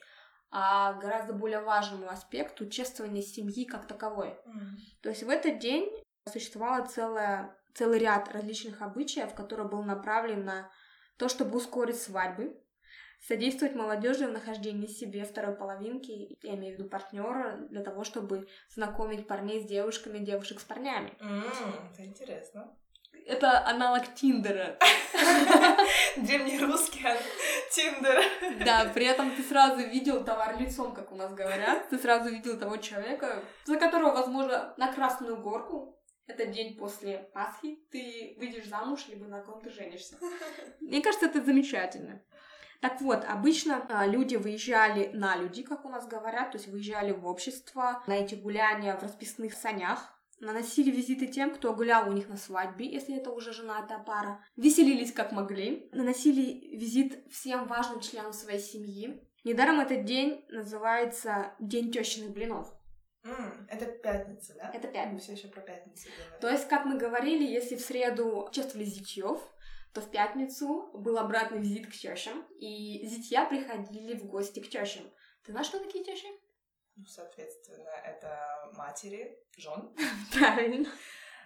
а 0.50 0.93
гораздо 0.93 1.33
более 1.33 1.61
важному 1.61 2.09
аспекту 2.09 2.69
чествования 2.69 3.21
семьи 3.21 3.65
как 3.65 3.88
таковой. 3.88 4.38
М. 4.45 4.77
То 5.01 5.09
есть 5.09 5.23
в 5.23 5.29
этот 5.29 5.59
день 5.59 5.91
существовало 6.31 6.85
целое, 6.85 7.55
целый 7.75 7.99
ряд 7.99 8.29
различных 8.33 8.81
обычаев, 8.81 9.33
который 9.33 9.67
был 9.67 9.83
направлен 9.83 10.45
на 10.45 10.69
то, 11.17 11.29
чтобы 11.29 11.57
ускорить 11.57 12.01
свадьбы, 12.01 12.55
содействовать 13.27 13.75
молодежи 13.75 14.27
в 14.27 14.31
нахождении 14.31 14.87
себе 14.87 15.25
второй 15.25 15.55
половинки, 15.55 16.37
я 16.41 16.55
имею 16.55 16.75
в 16.75 16.79
виду 16.79 16.89
партнера, 16.89 17.57
для 17.69 17.83
того, 17.83 18.03
чтобы 18.03 18.47
знакомить 18.69 19.27
парней 19.27 19.61
с 19.61 19.65
девушками, 19.65 20.19
девушек 20.19 20.59
с 20.59 20.63
парнями. 20.63 21.13
М, 21.19 21.43
Это 21.93 22.05
интересно. 22.05 22.75
Это 23.25 23.65
аналог 23.67 24.15
Тиндера. 24.15 24.79
Древнерусский 26.17 27.05
а, 27.05 27.15
Тиндер. 27.71 28.23
Да, 28.65 28.89
при 28.93 29.05
этом 29.05 29.35
ты 29.35 29.43
сразу 29.43 29.77
видел 29.77 30.23
товар 30.23 30.59
лицом, 30.59 30.93
как 30.93 31.11
у 31.11 31.15
нас 31.15 31.31
говорят. 31.33 31.89
Ты 31.89 31.99
сразу 31.99 32.29
видел 32.29 32.57
того 32.57 32.77
человека, 32.77 33.43
за 33.65 33.77
которого, 33.77 34.13
возможно, 34.13 34.73
на 34.77 34.91
Красную 34.91 35.37
Горку 35.37 36.00
это 36.31 36.45
день 36.45 36.77
после 36.77 37.29
Пасхи, 37.33 37.79
ты 37.91 38.35
выйдешь 38.38 38.67
замуж, 38.67 39.05
либо 39.09 39.25
на 39.25 39.41
ком 39.41 39.61
ты 39.61 39.69
женишься. 39.69 40.17
Мне 40.79 41.01
кажется, 41.01 41.27
это 41.27 41.43
замечательно. 41.43 42.21
Так 42.79 43.00
вот, 43.01 43.23
обычно 43.27 43.85
а, 43.89 44.07
люди 44.07 44.35
выезжали 44.35 45.11
на 45.13 45.35
люди, 45.35 45.61
как 45.61 45.85
у 45.85 45.89
нас 45.89 46.07
говорят, 46.07 46.51
то 46.51 46.57
есть 46.57 46.67
выезжали 46.67 47.11
в 47.11 47.27
общество, 47.27 48.03
на 48.07 48.13
эти 48.13 48.33
гуляния 48.33 48.97
в 48.97 49.03
расписных 49.03 49.53
санях, 49.53 50.17
наносили 50.39 50.89
визиты 50.89 51.27
тем, 51.27 51.53
кто 51.53 51.75
гулял 51.75 52.09
у 52.09 52.11
них 52.11 52.27
на 52.27 52.38
свадьбе, 52.38 52.91
если 52.91 53.15
это 53.15 53.29
уже 53.29 53.53
женатая 53.53 54.00
пара, 54.00 54.43
веселились 54.55 55.13
как 55.13 55.31
могли, 55.31 55.89
наносили 55.91 56.75
визит 56.75 57.23
всем 57.31 57.67
важным 57.67 58.00
членам 58.00 58.33
своей 58.33 58.59
семьи. 58.59 59.23
Недаром 59.43 59.79
этот 59.79 60.05
день 60.05 60.43
называется 60.50 61.53
День 61.59 61.91
тещиных 61.91 62.31
блинов. 62.31 62.73
Это 63.23 63.85
пятница, 63.85 64.55
да? 64.55 64.71
Это 64.73 64.87
Мы 64.87 64.93
пятница. 64.93 65.23
все 65.23 65.33
еще 65.33 65.47
про 65.47 65.61
пятницу 65.61 66.09
говорим. 66.17 66.39
То 66.39 66.49
есть, 66.49 66.67
как 66.67 66.85
мы 66.85 66.97
говорили, 66.97 67.43
если 67.43 67.75
в 67.75 67.81
среду 67.81 68.49
чествовали 68.51 68.85
зятьев, 68.85 69.39
то 69.93 70.01
в 70.01 70.09
пятницу 70.09 70.89
был 70.93 71.17
обратный 71.17 71.59
визит 71.59 71.87
к 71.87 71.91
тещам, 71.91 72.45
и 72.59 73.05
зятья 73.05 73.45
приходили 73.45 74.17
в 74.17 74.25
гости 74.25 74.59
к 74.59 74.69
тещам. 74.69 75.03
Ты 75.43 75.51
знаешь, 75.51 75.67
что 75.67 75.79
такие 75.79 76.03
тещи? 76.03 76.27
Ну, 76.95 77.05
соответственно, 77.05 77.89
это 78.03 78.71
матери, 78.73 79.37
жен. 79.57 79.93
Правильно. 80.33 80.89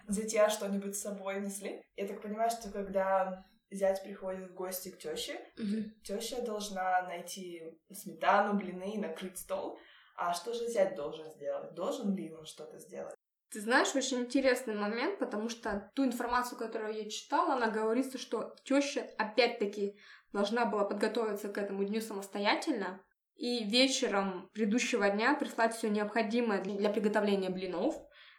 Зятья 0.08 0.48
что-нибудь 0.48 0.96
с 0.96 1.02
собой 1.02 1.40
несли. 1.40 1.82
Я 1.96 2.06
так 2.06 2.22
понимаю, 2.22 2.50
что 2.50 2.70
когда 2.70 3.44
зять 3.70 4.02
приходит 4.02 4.50
в 4.50 4.54
гости 4.54 4.90
к 4.90 4.98
теще, 4.98 5.40
теща 6.04 6.40
должна 6.42 7.02
найти 7.02 7.62
сметану, 7.92 8.54
блины 8.58 8.94
и 8.94 8.98
накрыть 8.98 9.38
стол. 9.38 9.78
А 10.16 10.32
что 10.32 10.54
же 10.54 10.66
зять 10.68 10.94
должен 10.96 11.30
сделать? 11.30 11.74
Должен 11.74 12.14
ли 12.14 12.32
он 12.32 12.46
что-то 12.46 12.78
сделать? 12.78 13.14
Ты 13.50 13.60
знаешь, 13.60 13.94
очень 13.94 14.20
интересный 14.20 14.74
момент, 14.74 15.18
потому 15.18 15.48
что 15.48 15.90
ту 15.94 16.04
информацию, 16.04 16.58
которую 16.58 16.94
я 16.94 17.08
читала, 17.08 17.54
она 17.54 17.68
говорится, 17.68 18.18
что 18.18 18.54
теща 18.64 19.06
опять-таки 19.18 19.96
должна 20.32 20.64
была 20.64 20.84
подготовиться 20.84 21.48
к 21.48 21.58
этому 21.58 21.84
дню 21.84 22.00
самостоятельно 22.00 23.00
и 23.36 23.64
вечером 23.64 24.50
предыдущего 24.52 25.08
дня 25.10 25.34
прислать 25.34 25.74
все 25.76 25.88
необходимое 25.90 26.62
для 26.62 26.90
приготовления 26.90 27.50
блинов, 27.50 27.94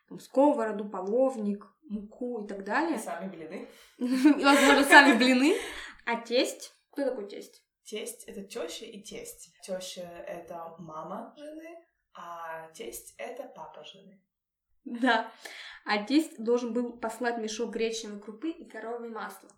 там, 0.09 0.19
сковороду, 0.19 0.89
половник, 0.89 1.65
муку 1.83 2.43
и 2.43 2.47
так 2.47 2.59
И 2.59 2.63
далее. 2.63 2.97
сами 2.97 3.29
блины. 3.29 3.67
И, 3.97 4.43
возможно, 4.43 4.83
сами 4.83 5.17
блины. 5.17 5.55
А 6.05 6.19
тесть? 6.19 6.73
Кто 6.91 7.05
такой 7.05 7.27
тесть? 7.27 7.63
Тесть— 7.87 8.23
это 8.27 8.43
теща 8.43 8.83
и 8.85 9.01
тесть. 9.01 9.53
Теща— 9.63 10.01
это 10.27 10.75
мама 10.77 11.33
жены, 11.37 11.85
а 12.13 12.69
тесть— 12.73 13.15
это 13.17 13.43
папа 13.55 13.85
жены. 13.85 14.21
Да. 14.83 15.31
А 15.85 16.03
тесть 16.03 16.43
должен 16.43 16.73
был 16.73 16.97
послать 16.99 17.37
мешок 17.37 17.71
гречневой 17.71 18.19
крупы 18.19 18.49
и 18.49 18.65
коровье 18.65 19.09
масло. 19.09 19.49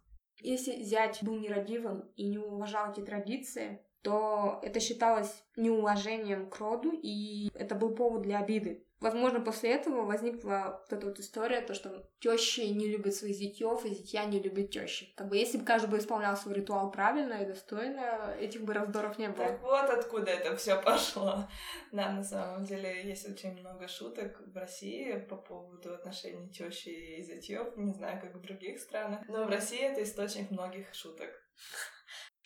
Если 0.42 0.84
зять 0.84 1.24
был 1.24 1.40
нерадивым 1.40 2.12
и 2.16 2.28
не 2.28 2.38
уважал 2.38 2.92
эти 2.92 3.02
традиции, 3.02 3.84
то 4.04 4.60
это 4.62 4.80
считалось 4.80 5.44
неуважением 5.56 6.52
к 6.52 6.58
роду, 6.60 6.92
и 6.92 7.50
это 7.56 7.74
был 7.74 7.96
повод 7.96 8.22
для 8.22 8.38
обиды. 8.38 8.88
Возможно, 9.00 9.40
после 9.40 9.72
этого 9.72 10.04
возникла 10.04 10.82
вот 10.82 10.98
эта 10.98 11.08
вот 11.08 11.20
история, 11.20 11.62
то, 11.62 11.74
что 11.74 12.06
тещи 12.20 12.62
не 12.62 12.88
любят 12.88 13.16
своих 13.16 13.36
зятьев, 13.36 13.86
и 13.86 13.96
зятья 13.96 14.26
не 14.26 14.40
любят 14.40 14.72
тещи. 14.72 15.14
Как 15.16 15.30
бы 15.30 15.38
если 15.38 15.58
бы 15.58 15.64
каждый 15.64 15.90
бы 15.90 15.98
исполнял 15.98 16.36
свой 16.36 16.56
ритуал 16.56 16.92
правильно 16.92 17.36
и 17.36 17.46
достойно, 17.46 18.36
этих 18.40 18.64
бы 18.64 18.74
раздоров 18.74 19.18
не 19.18 19.30
было. 19.30 19.48
Так 19.48 19.62
вот 19.62 19.90
откуда 19.90 20.32
это 20.32 20.56
все 20.58 20.82
пошло. 20.82 21.48
Да, 21.92 22.12
на 22.12 22.24
самом 22.24 22.66
деле 22.66 23.08
есть 23.08 23.28
очень 23.28 23.58
много 23.60 23.88
шуток 23.88 24.42
в 24.46 24.58
России 24.58 25.18
по 25.30 25.38
поводу 25.38 25.94
отношений 25.94 26.50
тещи 26.50 26.90
и 26.90 27.24
зятьев. 27.24 27.78
Не 27.78 27.94
знаю, 27.94 28.22
как 28.22 28.36
в 28.36 28.42
других 28.42 28.80
странах. 28.80 29.22
Но 29.28 29.46
в 29.46 29.50
России 29.50 29.80
это 29.80 30.04
источник 30.04 30.52
многих 30.52 30.94
шуток. 30.94 31.30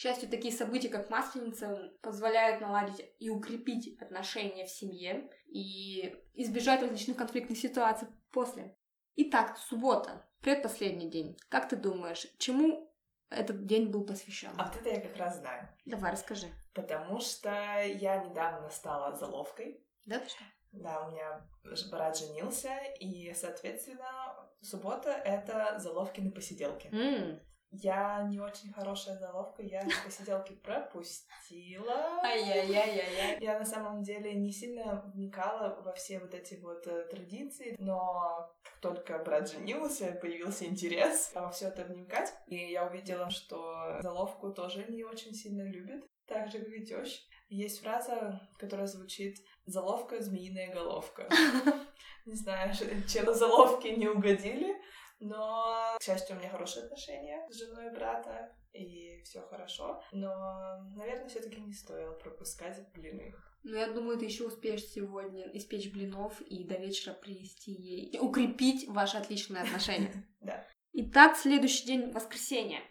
Счастью, 0.04 0.28
такие 0.28 0.54
события, 0.54 0.90
как 0.90 1.10
Масленица, 1.10 1.94
позволяют 2.02 2.60
наладить 2.60 3.10
и 3.20 3.30
укрепить 3.30 3.98
отношения 4.02 4.66
в 4.66 4.70
семье 4.70 5.30
и 5.46 6.14
избежать 6.34 6.82
различных 6.82 7.16
конфликтных 7.16 7.58
ситуаций 7.58 8.10
после. 8.30 8.76
Итак, 9.16 9.58
суббота, 9.58 10.28
предпоследний 10.42 11.10
день. 11.10 11.38
Как 11.48 11.70
ты 11.70 11.78
думаешь, 11.78 12.28
чему 12.38 12.94
этот 13.30 13.66
день 13.66 13.92
был 13.92 14.06
посвящен? 14.06 14.50
А 14.58 14.66
вот 14.66 14.76
это 14.76 14.90
я 14.90 15.00
как 15.00 15.16
раз 15.16 15.38
знаю. 15.38 15.70
Давай, 15.86 16.12
расскажи. 16.12 16.48
Потому 16.74 17.22
что 17.22 17.50
я 17.86 18.26
недавно 18.26 18.70
стала 18.72 19.16
заловкой. 19.16 19.88
Да, 20.06 20.20
ты 20.20 20.28
что? 20.28 20.44
Да, 20.74 21.08
у 21.08 21.12
меня 21.12 21.48
брат 21.90 22.18
женился, 22.18 22.78
и, 23.00 23.34
соответственно, 23.34 24.50
суббота— 24.60 25.12
это 25.26 25.80
заловкины 25.80 26.30
посиделки. 26.30 26.90
М, 26.92 27.40
Я 27.74 28.22
не 28.30 28.40
очень 28.40 28.72
хорошая 28.72 29.18
заловка, 29.18 29.64
я 29.64 29.84
посиделки 30.06 30.54
пропустила. 30.54 32.22
Ай-яй-яй-яй-яй. 32.24 33.40
Я 33.42 33.58
на 33.58 33.66
самом 33.66 34.04
деле 34.04 34.36
не 34.36 34.52
сильно 34.52 35.02
вникала 35.14 35.82
во 35.84 35.92
все 35.94 36.20
вот 36.20 36.36
эти 36.36 36.56
вот 36.62 36.86
э, 36.86 37.08
традиции, 37.10 37.76
но 37.80 38.54
как 38.62 38.80
только 38.80 39.18
брат 39.18 39.50
женился, 39.50 40.18
появился 40.22 40.66
интерес 40.66 41.32
во 41.34 41.50
все 41.50 41.70
это 41.70 41.84
вникать, 41.86 42.32
и 42.46 42.56
я 42.56 42.86
увидела, 42.86 43.32
что 43.32 44.00
заловку 44.02 44.52
тоже 44.52 44.86
не 44.90 45.04
очень 45.04 45.34
сильно 45.34 45.64
любят, 45.64 46.06
так 46.28 46.52
же, 46.52 46.60
как 46.60 46.70
и 46.70 46.86
теща. 46.86 47.22
Есть 47.50 47.82
фраза, 47.82 48.40
которая 48.58 48.88
звучит 48.88 49.38
«заловка, 49.66 50.22
змеиная 50.22 50.74
головка». 50.74 51.28
Не 52.26 52.36
знаю, 52.36 52.74
чем 53.08 53.34
заловки 53.34 53.88
не 53.88 54.08
угодили, 54.08 54.76
но, 55.24 55.96
к 56.00 56.04
счастью, 56.04 56.36
у 56.36 56.40
меня 56.40 56.50
хорошие 56.50 56.84
отношения 56.84 57.48
с 57.50 57.58
женой 57.58 57.92
брата, 57.92 58.54
и 58.74 59.22
все 59.24 59.42
хорошо. 59.42 60.04
Но, 60.12 60.84
наверное, 60.96 61.30
все-таки 61.30 61.62
не 61.62 61.74
стоило 61.74 62.12
пропускать 62.14 62.92
блины. 62.94 63.34
Ну, 63.64 63.78
я 63.78 63.88
думаю, 63.88 64.18
ты 64.18 64.26
еще 64.26 64.46
успеешь 64.46 64.84
сегодня 64.84 65.50
испечь 65.54 65.94
блинов 65.94 66.42
и 66.42 66.66
до 66.66 66.76
вечера 66.76 67.14
принести 67.14 67.72
ей, 67.72 68.20
укрепить 68.20 68.88
ваши 68.90 69.18
отличные 69.18 69.64
отношения. 69.64 70.12
Да. 70.42 70.68
Итак, 70.92 71.38
следующий 71.38 71.86
день 71.86 72.12
воскресенье. 72.12 72.82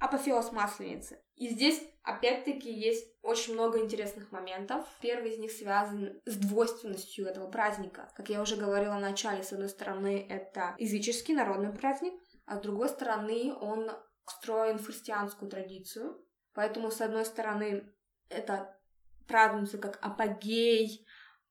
Апофеоз 0.00 0.50
Масленицы. 0.50 1.22
И 1.36 1.50
здесь, 1.50 1.82
опять-таки, 2.02 2.72
есть 2.72 3.06
очень 3.22 3.54
много 3.54 3.80
интересных 3.80 4.32
моментов. 4.32 4.86
Первый 5.00 5.32
из 5.32 5.38
них 5.38 5.52
связан 5.52 6.20
с 6.24 6.36
двойственностью 6.36 7.26
этого 7.26 7.50
праздника. 7.50 8.10
Как 8.16 8.28
я 8.28 8.40
уже 8.42 8.56
говорила 8.56 8.96
в 8.96 9.00
начале, 9.00 9.42
с 9.42 9.52
одной 9.52 9.68
стороны, 9.68 10.26
это 10.28 10.74
языческий 10.78 11.34
народный 11.34 11.72
праздник, 11.72 12.14
а 12.46 12.56
с 12.56 12.60
другой 12.60 12.88
стороны, 12.88 13.54
он 13.54 13.90
встроен 14.24 14.78
в 14.78 14.86
христианскую 14.86 15.50
традицию. 15.50 16.24
Поэтому, 16.54 16.90
с 16.90 17.00
одной 17.00 17.24
стороны, 17.24 17.92
это 18.28 18.78
празднуется 19.26 19.78
как 19.78 19.98
апогей 20.02 21.06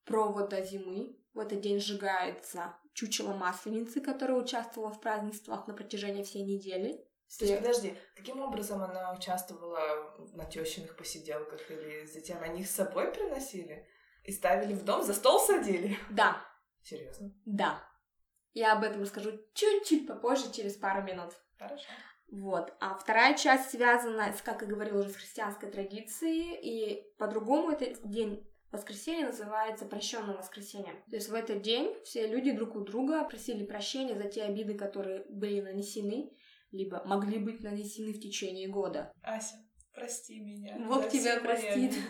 провода 0.05 0.61
зимы. 0.61 1.17
В 1.33 1.39
этот 1.39 1.61
день 1.61 1.79
сжигается 1.79 2.77
чучело 2.93 3.33
масленицы, 3.33 4.01
которая 4.01 4.37
участвовала 4.37 4.91
в 4.91 4.99
празднествах 4.99 5.67
на 5.67 5.73
протяжении 5.73 6.23
всей 6.23 6.43
недели. 6.43 7.05
Есть, 7.39 7.57
подожди, 7.57 7.97
каким 8.15 8.41
образом 8.41 8.83
она 8.83 9.13
участвовала 9.13 10.13
на 10.33 10.45
тещиных 10.45 10.95
посиделках 10.97 11.71
или 11.71 12.05
затем 12.05 12.41
они 12.41 12.61
их 12.61 12.67
с 12.67 12.75
собой 12.75 13.11
приносили? 13.11 13.87
И 14.23 14.31
ставили 14.31 14.73
в 14.73 14.83
дом, 14.83 15.01
за 15.01 15.13
стол 15.13 15.39
садили? 15.39 15.97
Да, 16.09 16.45
Серьезно? 16.83 17.33
да. 17.45 17.83
Я 18.53 18.73
об 18.73 18.83
этом 18.83 19.01
расскажу 19.01 19.31
чуть-чуть 19.53 20.07
попозже, 20.07 20.51
через 20.51 20.75
пару 20.75 21.01
минут. 21.03 21.31
Хорошо. 21.57 21.85
Вот. 22.29 22.73
А 22.79 22.95
вторая 22.95 23.37
часть 23.37 23.71
связана, 23.71 24.33
с, 24.33 24.41
как 24.41 24.61
я 24.61 24.67
говорила, 24.67 24.99
уже 24.99 25.09
с 25.09 25.15
христианской 25.15 25.69
традицией, 25.69 26.59
и 26.61 27.13
по-другому 27.17 27.71
этот 27.71 28.07
день 28.09 28.45
воскресенье 28.71 29.27
называется 29.27 29.85
прощенным 29.85 30.37
воскресеньем. 30.37 30.95
То 31.09 31.17
есть 31.17 31.29
в 31.29 31.33
этот 31.33 31.61
день 31.61 31.95
все 32.03 32.27
люди 32.27 32.51
друг 32.51 32.75
у 32.75 32.81
друга 32.81 33.23
просили 33.25 33.65
прощения 33.65 34.15
за 34.15 34.29
те 34.29 34.43
обиды, 34.43 34.75
которые 34.75 35.25
были 35.29 35.61
нанесены, 35.61 36.31
либо 36.71 37.03
могли 37.05 37.37
быть 37.39 37.61
нанесены 37.61 38.13
в 38.13 38.19
течение 38.19 38.67
года. 38.67 39.11
Ася, 39.21 39.55
прости 39.93 40.39
меня. 40.39 40.77
Бог 40.87 41.09
тебя 41.09 41.39
простит. 41.39 41.95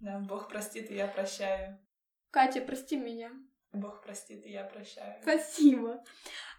Да, 0.00 0.18
Бог 0.18 0.48
простит, 0.48 0.90
и 0.90 0.96
я 0.96 1.06
прощаю. 1.06 1.78
Катя, 2.32 2.60
прости 2.60 2.96
меня. 2.96 3.30
Бог 3.72 4.02
простит, 4.02 4.44
и 4.44 4.50
я 4.50 4.64
прощаю. 4.64 5.22
Спасибо. 5.22 6.02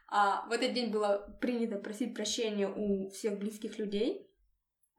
А, 0.07 0.47
в 0.47 0.53
этот 0.53 0.71
день 0.71 0.91
было 0.91 1.37
принято 1.41 1.77
просить 1.77 2.15
прощения 2.15 2.69
у 2.69 3.09
всех 3.09 3.37
близких 3.37 3.77
людей. 3.79 4.31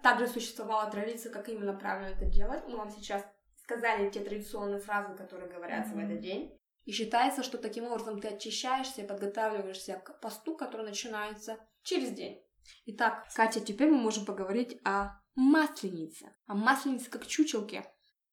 Также 0.02 0.26
существовала 0.26 0.90
традиция, 0.90 1.32
как 1.32 1.48
именно 1.48 1.72
правильно 1.72 2.14
это 2.14 2.26
делать. 2.26 2.64
Мы 2.68 2.76
вам 2.76 2.90
сейчас 2.90 3.24
сказали 3.62 4.10
те 4.10 4.20
традиционные 4.20 4.80
фразы, 4.80 5.16
которые 5.16 5.50
говорятся 5.50 5.92
mm-hmm. 5.92 6.06
в 6.06 6.10
этот 6.10 6.20
день. 6.20 6.58
И 6.84 6.92
считается, 6.92 7.42
что 7.42 7.58
таким 7.58 7.84
образом 7.84 8.20
ты 8.20 8.28
очищаешься 8.28 9.02
и 9.02 9.06
подготавливаешься 9.06 9.96
к 9.96 10.20
посту, 10.20 10.56
который 10.56 10.84
начинается 10.84 11.58
через 11.82 12.10
день. 12.10 12.42
Итак, 12.86 13.26
Катя, 13.34 13.60
теперь 13.60 13.90
мы 13.90 13.98
можем 13.98 14.24
поговорить 14.24 14.78
о 14.84 15.20
масленице. 15.34 16.34
О 16.46 16.54
масленице 16.54 17.10
как 17.10 17.26
чучелке. 17.26 17.84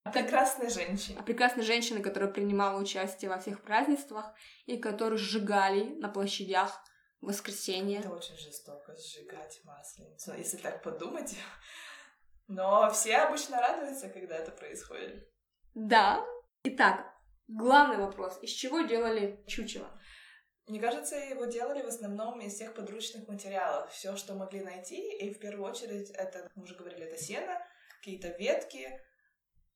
О 0.04 0.12
прекрасной 0.12 0.70
женщине. 0.70 1.20
О 1.20 1.24
прекрасной 1.24 1.64
женщине, 1.64 2.02
которая 2.02 2.32
принимала 2.32 2.80
участие 2.80 3.30
во 3.30 3.40
всех 3.40 3.62
празднествах 3.62 4.34
и 4.66 4.78
которую 4.78 5.18
сжигали 5.18 5.96
на 6.00 6.10
площадях 6.10 6.82
в 7.22 7.28
воскресенье. 7.28 8.00
Это 8.00 8.10
очень 8.10 8.36
жестоко, 8.38 8.96
сжигать 8.98 9.62
масленицу, 9.64 10.34
если 10.34 10.58
так 10.58 10.82
подумать. 10.82 11.36
Но 12.48 12.90
все 12.92 13.18
обычно 13.18 13.62
радуются, 13.62 14.10
когда 14.10 14.36
это 14.36 14.52
происходит. 14.52 15.30
Да. 15.74 16.26
Итак, 16.64 17.11
главный 17.58 17.98
вопрос. 17.98 18.40
Из 18.42 18.50
чего 18.52 18.82
делали 18.82 19.44
чучело? 19.48 19.90
Мне 20.68 20.80
кажется, 20.80 21.16
его 21.16 21.46
делали 21.46 21.82
в 21.82 21.88
основном 21.88 22.40
из 22.40 22.54
всех 22.54 22.74
подручных 22.74 23.28
материалов. 23.28 23.92
Все, 23.92 24.16
что 24.16 24.36
могли 24.36 24.62
найти, 24.62 25.18
и 25.18 25.34
в 25.34 25.40
первую 25.40 25.70
очередь 25.70 26.10
это, 26.12 26.50
мы 26.56 26.64
уже 26.64 26.76
говорили, 26.76 27.06
это 27.06 27.18
сено, 27.18 27.60
какие-то 28.00 28.30
ветки, 28.30 28.88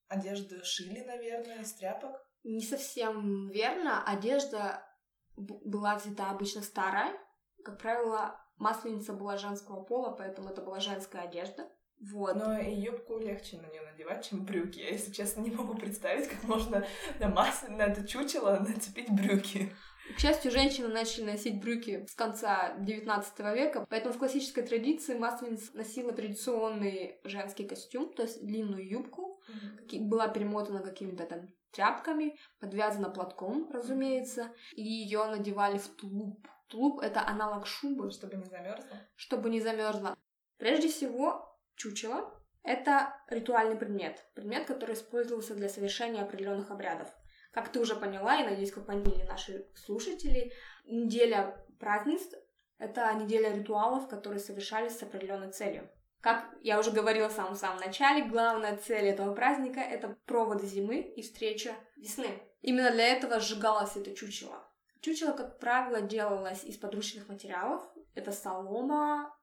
Одежду 0.08 0.64
шили, 0.64 1.02
наверное, 1.02 1.62
из 1.62 1.74
тряпок? 1.74 2.22
Не 2.44 2.62
совсем 2.62 3.50
верно. 3.50 4.04
Одежда 4.06 4.88
была 5.36 5.96
взята 5.96 6.30
обычно 6.30 6.62
старая. 6.62 7.18
Как 7.64 7.80
правило, 7.80 8.40
масленица 8.58 9.14
была 9.14 9.38
женского 9.38 9.84
пола, 9.84 10.12
поэтому 10.12 10.50
это 10.50 10.62
была 10.62 10.80
женская 10.80 11.24
одежда. 11.24 11.68
Вот. 11.99 12.36
Но 12.36 12.60
и 12.60 12.73
юбку 12.73 13.17
легче 13.19 13.58
на 13.58 13.67
нее 13.67 13.81
надевать, 13.81 14.27
чем 14.27 14.45
брюки. 14.45 14.79
Я, 14.79 14.89
если 14.89 15.12
честно, 15.12 15.41
не 15.41 15.51
могу 15.51 15.75
представить, 15.75 16.27
как 16.27 16.43
можно 16.43 16.86
на 17.19 17.29
масло, 17.29 17.69
на 17.69 17.84
это 17.84 18.08
чучело 18.08 18.60
нацепить 18.60 19.10
брюки. 19.10 19.71
К 20.15 20.19
счастью, 20.19 20.51
женщины 20.51 20.88
начали 20.88 21.25
носить 21.25 21.60
брюки 21.60 22.05
с 22.08 22.13
конца 22.13 22.75
XIX 22.77 23.55
века, 23.55 23.88
поэтому 23.89 24.13
в 24.13 24.19
классической 24.19 24.63
традиции 24.63 25.17
масленица 25.17 25.75
носила 25.75 26.12
традиционный 26.12 27.19
женский 27.23 27.67
костюм, 27.67 28.13
то 28.13 28.21
есть 28.21 28.45
длинную 28.45 28.88
юбку, 28.88 29.41
mm-hmm. 29.49 30.01
была 30.01 30.27
перемотана 30.27 30.84
какими-то 30.84 31.25
там 31.25 31.47
тряпками, 31.71 32.38
подвязана 32.60 33.10
платком, 33.10 33.69
разумеется, 33.71 34.53
и 34.75 34.84
ее 34.84 35.25
надевали 35.25 35.79
в 35.79 35.88
тулуп. 35.88 36.47
Тулуп— 36.67 36.99
это 37.01 37.27
аналог 37.27 37.67
шубы. 37.67 38.12
Чтобы 38.12 38.38
не 38.38 38.45
замерзла? 38.45 39.08
Чтобы 39.15 39.49
не 39.49 39.60
замерзла. 39.60 40.15
Прежде 40.58 40.88
всего, 40.88 41.55
чучело— 41.76 42.34
это 42.64 43.16
ритуальный 43.30 43.76
предмет. 43.76 44.26
Предмет, 44.34 44.66
который 44.66 44.96
использовался 44.96 45.56
для 45.56 45.70
совершения 45.70 46.24
определенных 46.24 46.72
обрядов. 46.72 47.10
Как 47.52 47.70
ты 47.70 47.80
уже 47.80 47.96
поняла, 47.96 48.42
и 48.42 48.44
надеюсь, 48.44 48.72
как 48.72 48.86
поняли 48.86 49.24
наши 49.24 49.68
слушатели, 49.76 50.52
неделя 50.86 51.64
празднеств— 51.80 52.36
это 52.78 53.14
неделя 53.14 53.54
ритуалов, 53.54 54.08
которые 54.10 54.40
совершались 54.40 54.98
с 54.98 55.04
определенной 55.04 55.52
целью. 55.52 55.90
Как 56.22 56.50
я 56.62 56.80
уже 56.80 56.90
говорила 56.92 57.30
в 57.30 57.34
самом-самом 57.34 57.80
начале, 57.80 58.26
главная 58.26 58.78
цель 58.78 59.06
этого 59.06 59.36
праздника— 59.36 59.80
это 59.82 60.18
провод 60.26 60.64
зимы 60.64 61.02
и 61.02 61.22
встреча 61.22 61.76
весны. 61.98 62.42
Именно 62.62 62.92
для 62.92 63.10
этого 63.10 63.40
сжигалось 63.40 63.96
это 63.96 64.16
чучело. 64.16 64.68
Чучело, 65.02 65.34
как 65.34 65.60
правило, 65.60 66.02
делалось 66.02 66.64
из 66.64 66.78
подручных 66.78 67.30
материалов. 67.30 67.84
Это 68.16 68.32
солома, 68.32 69.38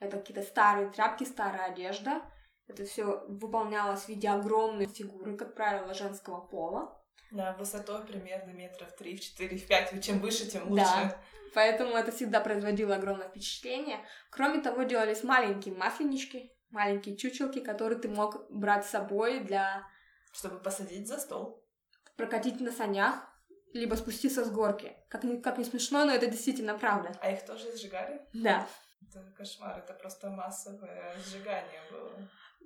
это 0.00 0.18
какие-то 0.18 0.42
старые 0.42 0.90
тряпки, 0.90 1.24
старая 1.24 1.72
одежда. 1.72 2.22
Это 2.66 2.84
все 2.84 3.24
выполнялось 3.28 4.02
в 4.02 4.08
виде 4.08 4.28
огромной 4.28 4.86
фигуры, 4.86 5.36
как 5.36 5.54
правило, 5.54 5.94
женского 5.94 6.40
пола. 6.40 6.94
Да, 7.30 7.54
высотой 7.58 8.04
примерно 8.04 8.50
метров 8.50 8.94
3, 8.96 9.16
в 9.16 9.20
4, 9.20 9.58
в 9.58 9.66
5. 9.66 10.04
Чем 10.04 10.20
выше, 10.20 10.46
тем 10.46 10.68
лучше. 10.68 10.84
Да, 10.84 11.20
поэтому 11.54 11.96
это 11.96 12.12
всегда 12.12 12.40
производило 12.40 12.96
огромное 12.96 13.28
впечатление. 13.28 13.98
Кроме 14.30 14.60
того, 14.60 14.82
делались 14.84 15.24
маленькие 15.24 15.74
масленички, 15.74 16.52
маленькие 16.70 17.16
чучелки, 17.16 17.60
которые 17.60 17.98
ты 17.98 18.08
мог 18.08 18.50
брать 18.50 18.86
с 18.86 18.90
собой 18.90 19.40
для... 19.40 19.86
Чтобы 20.32 20.58
посадить 20.58 21.08
за 21.08 21.18
стол. 21.18 21.66
Прокатить 22.16 22.60
на 22.60 22.70
санях, 22.70 23.14
либо 23.72 23.94
спуститься 23.94 24.44
с 24.44 24.50
горки. 24.50 24.96
Как 25.08 25.24
ни, 25.24 25.36
как 25.36 25.58
не 25.58 25.64
смешно, 25.64 26.04
но 26.04 26.12
это 26.12 26.26
действительно 26.26 26.78
правда. 26.78 27.12
А 27.20 27.30
их 27.30 27.44
тоже 27.44 27.76
сжигали? 27.76 28.20
Да. 28.32 28.66
Это 29.00 29.32
кошмар, 29.36 29.78
это 29.78 29.94
просто 29.94 30.30
массовое 30.30 31.14
сжигание 31.18 31.80
было. 31.90 32.12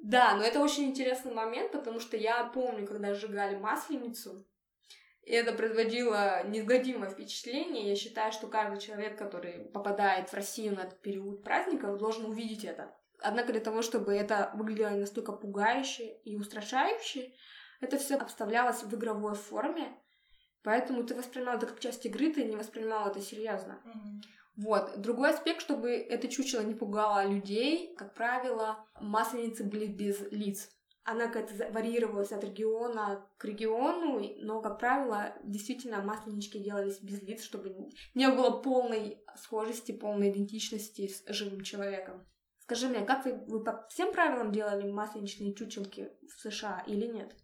Да, 0.02 0.36
но 0.36 0.42
это 0.42 0.60
очень 0.60 0.84
интересный 0.84 1.32
момент, 1.32 1.72
потому 1.72 2.00
что 2.00 2.16
я 2.16 2.44
помню, 2.44 2.86
когда 2.86 3.14
сжигали 3.14 3.56
масленицу, 3.56 4.44
и 5.22 5.32
это 5.32 5.52
производило 5.52 6.44
неизгладимое 6.48 7.08
впечатление. 7.08 7.88
Я 7.88 7.94
считаю, 7.94 8.32
что 8.32 8.48
каждый 8.48 8.80
человек, 8.80 9.16
который 9.16 9.66
попадает 9.70 10.28
в 10.28 10.34
Россию 10.34 10.74
на 10.74 10.80
этот 10.80 11.00
период 11.00 11.44
праздников, 11.44 11.98
должен 11.98 12.26
увидеть 12.26 12.64
это. 12.64 12.92
Однако 13.20 13.52
для 13.52 13.60
того, 13.60 13.82
чтобы 13.82 14.14
это 14.14 14.50
выглядело 14.54 14.90
настолько 14.90 15.30
пугающе 15.32 16.18
и 16.24 16.36
устрашающе, 16.36 17.32
это 17.80 17.98
все 17.98 18.16
обставлялось 18.16 18.82
в 18.82 18.94
игровой 18.94 19.34
форме, 19.34 19.96
поэтому 20.64 21.04
ты 21.04 21.14
воспринимал 21.14 21.56
это 21.56 21.66
как 21.66 21.78
часть 21.78 22.04
игры, 22.04 22.32
ты 22.32 22.44
не 22.44 22.56
воспринимал 22.56 23.08
это 23.08 23.20
серьезно. 23.20 23.80
Mm-hmm. 23.84 24.41
Вот. 24.56 25.00
Другой 25.00 25.30
аспект, 25.30 25.60
чтобы 25.60 25.90
это 25.92 26.28
чучело 26.28 26.60
не 26.60 26.74
пугало 26.74 27.26
людей, 27.26 27.94
как 27.96 28.14
правило, 28.14 28.86
масленицы 29.00 29.64
были 29.64 29.86
без 29.86 30.20
лиц. 30.30 30.68
Она 31.04 31.26
как-то 31.28 31.70
варьировалась 31.72 32.30
от 32.30 32.44
региона 32.44 33.26
к 33.36 33.44
региону, 33.44 34.22
но, 34.38 34.60
как 34.60 34.78
правило, 34.78 35.34
действительно 35.42 36.00
масленички 36.00 36.58
делались 36.58 37.00
без 37.00 37.22
лиц, 37.22 37.42
чтобы 37.42 37.74
не 38.14 38.28
было 38.28 38.62
полной 38.62 39.20
схожести, 39.36 39.90
полной 39.90 40.30
идентичности 40.30 41.08
с 41.08 41.24
живым 41.32 41.62
человеком. 41.62 42.24
Скажи 42.60 42.88
мне, 42.88 43.04
как 43.04 43.24
вы, 43.24 43.34
вы 43.48 43.64
по 43.64 43.84
всем 43.88 44.12
правилам 44.12 44.52
делали 44.52 44.88
масленичные 44.88 45.54
чучелки 45.54 46.12
в 46.22 46.40
США 46.40 46.84
или 46.86 47.06
нет? 47.06 47.34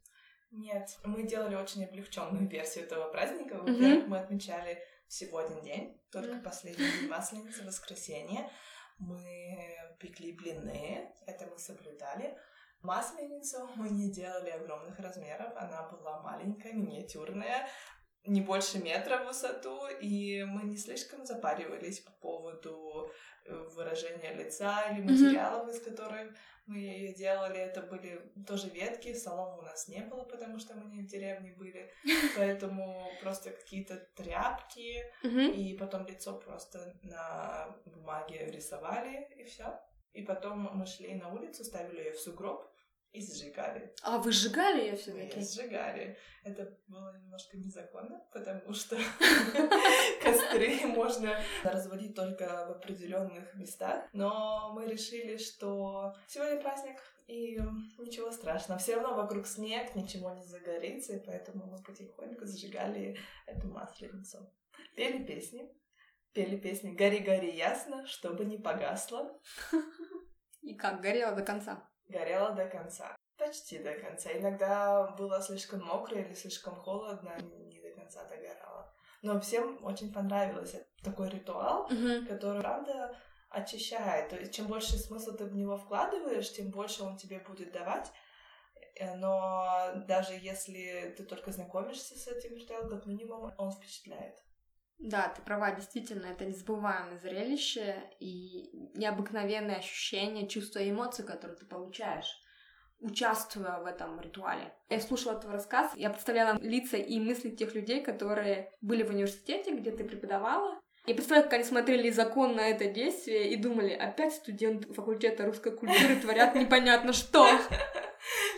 Нет, 0.51 0.99
мы 1.05 1.25
делали 1.25 1.55
очень 1.55 1.85
облегченную 1.85 2.49
версию 2.49 2.85
этого 2.85 3.11
праздника. 3.11 3.55
Во-первых, 3.55 4.05
mm-hmm. 4.05 4.07
мы 4.07 4.19
отмечали 4.19 4.83
всего 5.07 5.39
один 5.39 5.61
день, 5.63 6.01
только 6.11 6.33
mm-hmm. 6.33 6.43
последний 6.43 6.85
день 6.85 7.09
масленицы, 7.11 7.65
воскресенье. 7.65 8.51
Мы 8.99 9.57
пекли 10.01 10.33
блины, 10.33 11.13
это 11.27 11.47
мы 11.47 11.59
соблюдали. 11.59 12.37
Масленицу 12.83 13.69
мы 13.77 13.91
не 13.91 14.11
делали 14.11 14.51
огромных 14.51 14.99
размеров, 14.99 15.53
она 15.57 15.89
была 15.89 16.23
маленькая, 16.23 16.73
миниатюрная, 16.73 17.69
не 18.29 18.41
больше 18.41 18.79
метра 18.79 19.19
в 19.19 19.27
высоту, 19.27 19.89
и 20.01 20.45
мы 20.45 20.63
не 20.65 20.77
слишком 20.77 21.25
запаривались 21.25 22.01
по 22.01 22.11
поводу 22.13 23.11
э, 23.45 23.55
выражения 23.75 24.35
лица 24.35 24.83
или 24.91 25.01
материалов, 25.01 25.69
mm-hmm. 25.69 25.77
из 25.77 25.83
которых 25.83 26.35
мы 26.67 26.77
ее 26.79 27.15
делали. 27.15 27.59
Это 27.59 27.83
были 27.83 28.21
тоже 28.47 28.69
ветки, 28.69 29.15
соломы 29.15 29.59
у 29.59 29.63
нас 29.63 29.89
не 29.89 30.03
было, 30.03 30.25
потому 30.25 30.59
что 30.59 30.75
мы 30.75 30.91
не 30.91 31.03
в 31.03 31.07
деревне 31.07 31.55
были, 31.55 31.91
поэтому 32.37 33.11
просто 33.23 33.51
какие-то 33.51 33.97
тряпки, 34.15 35.03
mm-hmm. 35.25 35.53
и 35.53 35.79
потом 35.79 36.07
лицо 36.07 36.39
просто 36.39 36.95
на 37.03 37.75
бумаге 37.87 38.51
рисовали, 38.51 39.29
и 39.37 39.45
все. 39.45 39.81
И 40.13 40.23
потом 40.23 40.71
мы 40.75 40.87
шли 40.87 41.15
на 41.15 41.33
улицу, 41.33 41.65
ставили 41.65 41.99
ее 41.99 42.13
в 42.13 42.21
сугроб 42.21 42.71
и 43.13 43.21
сжигали. 43.21 43.93
А 44.03 44.19
вы 44.19 44.33
сжигали 44.33 44.83
ее 44.83 44.97
все 44.97 45.13
таки 45.13 45.41
сжигали. 45.41 46.17
Это 46.45 46.79
было 46.87 47.19
немножко 47.19 47.57
незаконно, 47.57 48.25
потому 48.33 48.73
что 48.73 48.97
костры 50.23 50.87
можно 50.87 51.39
разводить 51.65 52.15
только 52.15 52.67
в 52.69 52.71
определенных 52.73 53.55
местах. 53.55 54.09
Но 54.13 54.73
мы 54.75 54.87
решили, 54.87 55.37
что 55.37 56.15
сегодня 56.27 56.61
праздник, 56.61 56.97
и 57.27 57.59
ничего 57.99 58.31
страшного. 58.31 58.81
Все 58.81 58.95
равно 58.97 59.15
вокруг 59.15 59.47
снег, 59.47 59.95
ничего 59.95 60.31
не 60.31 60.45
загорится, 60.45 61.15
и 61.15 61.25
поэтому 61.25 61.67
мы 61.67 61.83
потихоньку 61.83 62.47
зажигали 62.47 63.19
эту 63.47 63.69
масленицу. 63.69 64.51
Пели 64.97 65.25
песни, 65.25 65.71
Пели 66.33 66.57
песни 66.57 66.95
«Гори, 66.95 67.19
гори 67.19 67.51
ясно, 67.51 68.07
чтобы 68.07 68.45
не 68.45 68.59
погасло». 68.59 69.41
И 70.63 70.75
как, 70.75 71.01
горело 71.01 71.35
до 71.35 71.43
конца? 71.43 71.88
Горело 72.09 72.51
до 72.53 72.67
конца. 72.67 73.15
Почти 73.37 73.79
до 73.79 73.95
конца. 73.95 74.31
Иногда 74.33 75.09
было 75.19 75.41
слишком 75.43 75.85
мокро 75.85 76.19
или 76.19 76.35
слишком 76.35 76.75
холодно, 76.75 77.37
не 77.41 77.81
до 77.81 77.91
конца 77.91 78.25
догорало. 78.25 78.93
Но 79.23 79.41
всем 79.41 79.85
очень 79.85 80.13
понравилось 80.13 80.75
такой 81.03 81.29
ритуал, 81.29 81.89
Мгм. 81.89 82.27
который, 82.27 82.61
правда, 82.61 83.17
очищает. 83.51 84.31
То 84.31 84.37
есть, 84.37 84.55
чем 84.55 84.67
больше 84.67 84.97
смысла 84.99 85.35
ты 85.37 85.45
в 85.45 85.55
него 85.55 85.77
вкладываешь, 85.77 86.53
тем 86.53 86.71
больше 86.71 87.03
он 87.03 87.17
тебе 87.17 87.39
будет 87.41 87.73
давать. 87.73 88.11
Э, 88.97 89.15
Но 89.17 89.93
даже 90.09 90.35
если 90.35 91.15
ты 91.17 91.25
только 91.25 91.53
знакомишься 91.53 92.17
с 92.19 92.27
этим 92.27 92.57
ритуалом, 92.57 92.91
как 92.91 93.07
минимум 93.07 93.53
он 93.57 93.71
впечатляет. 93.71 94.37
Да, 94.99 95.29
ты 95.29 95.43
права, 95.43 95.71
действительно, 95.71 96.27
это 96.27 96.45
незабываемое 96.45 97.19
зрелище 97.19 97.95
и 98.19 98.69
необыкновенное 98.95 99.77
ощущение, 99.77 100.49
чувство 100.49 100.81
и 100.81 100.91
эмоции, 100.91 101.23
которые 101.23 101.57
ты 101.57 101.67
получаешь, 101.67 102.41
участвуя 102.99 103.79
в 103.79 103.87
этом 103.87 104.21
ритуале. 104.21 104.75
Я 104.89 105.01
слушала 105.01 105.39
твой 105.39 105.55
рассказ, 105.55 105.93
я 105.95 106.11
представляла 106.11 106.59
лица 106.59 106.97
и 106.97 107.21
мысли 107.21 107.51
тех 107.51 107.75
людей, 107.75 108.03
которые 108.03 108.73
были 108.81 109.05
в 109.05 109.11
университете, 109.11 109.77
где 109.77 109.93
ты 109.93 110.03
преподавала. 110.03 110.81
Я 111.07 111.15
представляю, 111.15 111.45
как 111.45 111.55
они 111.55 111.65
смотрели 111.65 112.11
закон 112.11 112.57
на 112.57 112.69
это 112.69 112.87
действие 112.87 113.51
и 113.51 113.57
думали, 113.57 113.93
опять 113.95 114.35
студенты 114.35 114.93
факультета 114.93 115.47
русской 115.47 115.73
культуры 115.73 116.17
творят 116.17 116.55
непонятно 116.55 117.13
что. 117.13 117.47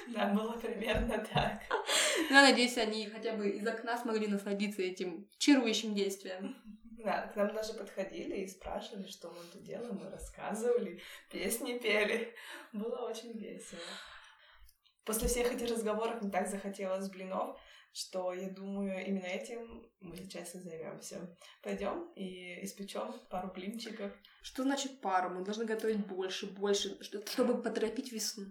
Да, 0.09 0.27
было 0.27 0.53
примерно 0.55 1.25
так. 1.33 1.61
Но 2.29 2.37
я 2.37 2.43
надеюсь, 2.43 2.77
они 2.79 3.07
хотя 3.09 3.35
бы 3.35 3.49
из 3.49 3.67
окна 3.67 3.97
смогли 3.99 4.27
насладиться 4.27 4.83
этим 4.83 5.29
чарующим 5.39 5.95
действием. 5.95 6.57
Да, 7.05 7.29
к 7.29 7.37
нам 7.37 7.55
даже 7.55 7.73
подходили 7.73 8.37
и 8.43 8.47
спрашивали, 8.47 9.07
что 9.07 9.31
мы 9.31 9.43
тут 9.53 9.63
делаем, 9.63 9.97
мы 9.97 10.11
рассказывали, 10.11 11.01
песни 11.31 11.79
пели. 11.79 12.35
Было 12.73 13.09
очень 13.09 13.33
весело. 13.39 13.81
После 15.05 15.29
всех 15.29 15.51
этих 15.53 15.71
разговоров 15.71 16.21
мне 16.21 16.31
так 16.31 16.47
захотелось 16.47 17.09
блинов, 17.09 17.59
что 17.93 18.35
я 18.35 18.51
думаю, 18.51 19.05
именно 19.07 19.25
этим 19.25 19.91
мы 20.01 20.17
сейчас 20.17 20.55
и 20.55 20.61
займемся. 20.61 21.37
Пойдем 21.63 22.13
и 22.15 22.63
испечем 22.65 23.15
пару 23.31 23.51
блинчиков. 23.53 24.13
Что 24.43 24.63
значит 24.63 25.01
пару? 25.01 25.31
Мы 25.31 25.43
должны 25.45 25.65
готовить 25.65 26.07
больше, 26.07 26.47
больше, 26.47 27.03
что- 27.03 27.27
чтобы 27.27 27.63
поторопить 27.63 28.13
весну. 28.13 28.45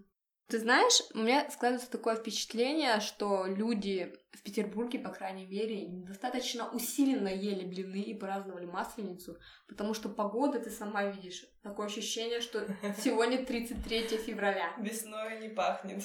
Ты 0.50 0.58
знаешь, 0.58 1.04
у 1.14 1.20
меня 1.20 1.48
складывается 1.52 1.92
такое 1.92 2.16
впечатление, 2.16 3.00
что 3.02 3.46
люди 3.46 4.18
в 4.32 4.42
Петербурге, 4.42 4.98
по 4.98 5.10
крайней 5.10 5.46
мере, 5.46 5.86
достаточно 5.90 6.68
усиленно 6.72 7.28
ели 7.28 7.64
блины 7.64 8.02
и 8.02 8.16
праздновали 8.16 8.66
Масленицу, 8.66 9.38
потому 9.68 9.94
что 9.94 10.10
погода, 10.10 10.60
ты 10.60 10.72
сама 10.72 11.04
видишь, 11.04 11.46
такое 11.62 11.86
ощущение, 11.86 12.42
что 12.42 12.66
сегодня 12.98 13.46
33 13.46 14.08
февраля. 14.18 14.74
Весной 14.80 15.40
не 15.40 15.50
пахнет. 15.50 16.04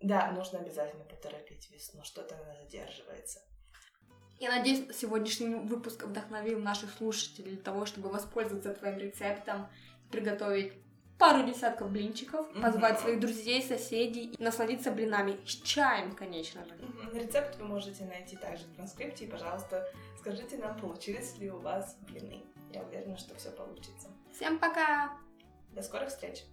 Да, 0.00 0.30
нужно 0.30 0.60
обязательно 0.60 1.04
поторопить 1.04 1.68
весну, 1.72 2.04
что-то 2.04 2.36
она 2.36 2.54
задерживается. 2.62 3.40
Я 4.38 4.50
надеюсь, 4.50 4.96
сегодняшний 4.96 5.56
выпуск 5.56 6.04
вдохновил 6.04 6.60
наших 6.60 6.92
слушателей 6.92 7.56
для 7.56 7.62
того, 7.62 7.86
чтобы 7.86 8.08
воспользоваться 8.08 8.72
твоим 8.72 8.98
рецептом, 8.98 9.68
приготовить 10.12 10.74
пару 11.20 11.44
десятков 11.44 11.90
блинчиков, 11.90 12.50
Мгм. 12.52 12.62
позвать 12.62 12.98
своих 12.98 13.20
друзей, 13.20 13.62
соседей 13.62 14.34
и 14.36 14.42
насладиться 14.42 14.90
блинами 14.90 15.38
с 15.46 15.50
чаем, 15.62 16.16
конечно 16.16 16.64
же. 16.64 16.74
Рецепт 17.12 17.56
вы 17.58 17.66
можете 17.66 18.04
найти 18.06 18.36
также 18.36 18.64
в 18.64 18.74
транскрипте. 18.74 19.26
И, 19.26 19.28
пожалуйста, 19.28 19.86
скажите 20.18 20.56
нам, 20.56 20.76
получились 20.80 21.38
ли 21.38 21.50
у 21.50 21.58
вас 21.60 21.96
блины. 22.08 22.42
Я 22.72 22.82
уверена, 22.82 23.16
что 23.18 23.34
все 23.36 23.50
получится. 23.50 24.08
Всем 24.32 24.58
пока! 24.58 25.12
До 25.72 25.82
скорых 25.82 26.08
встреч! 26.08 26.44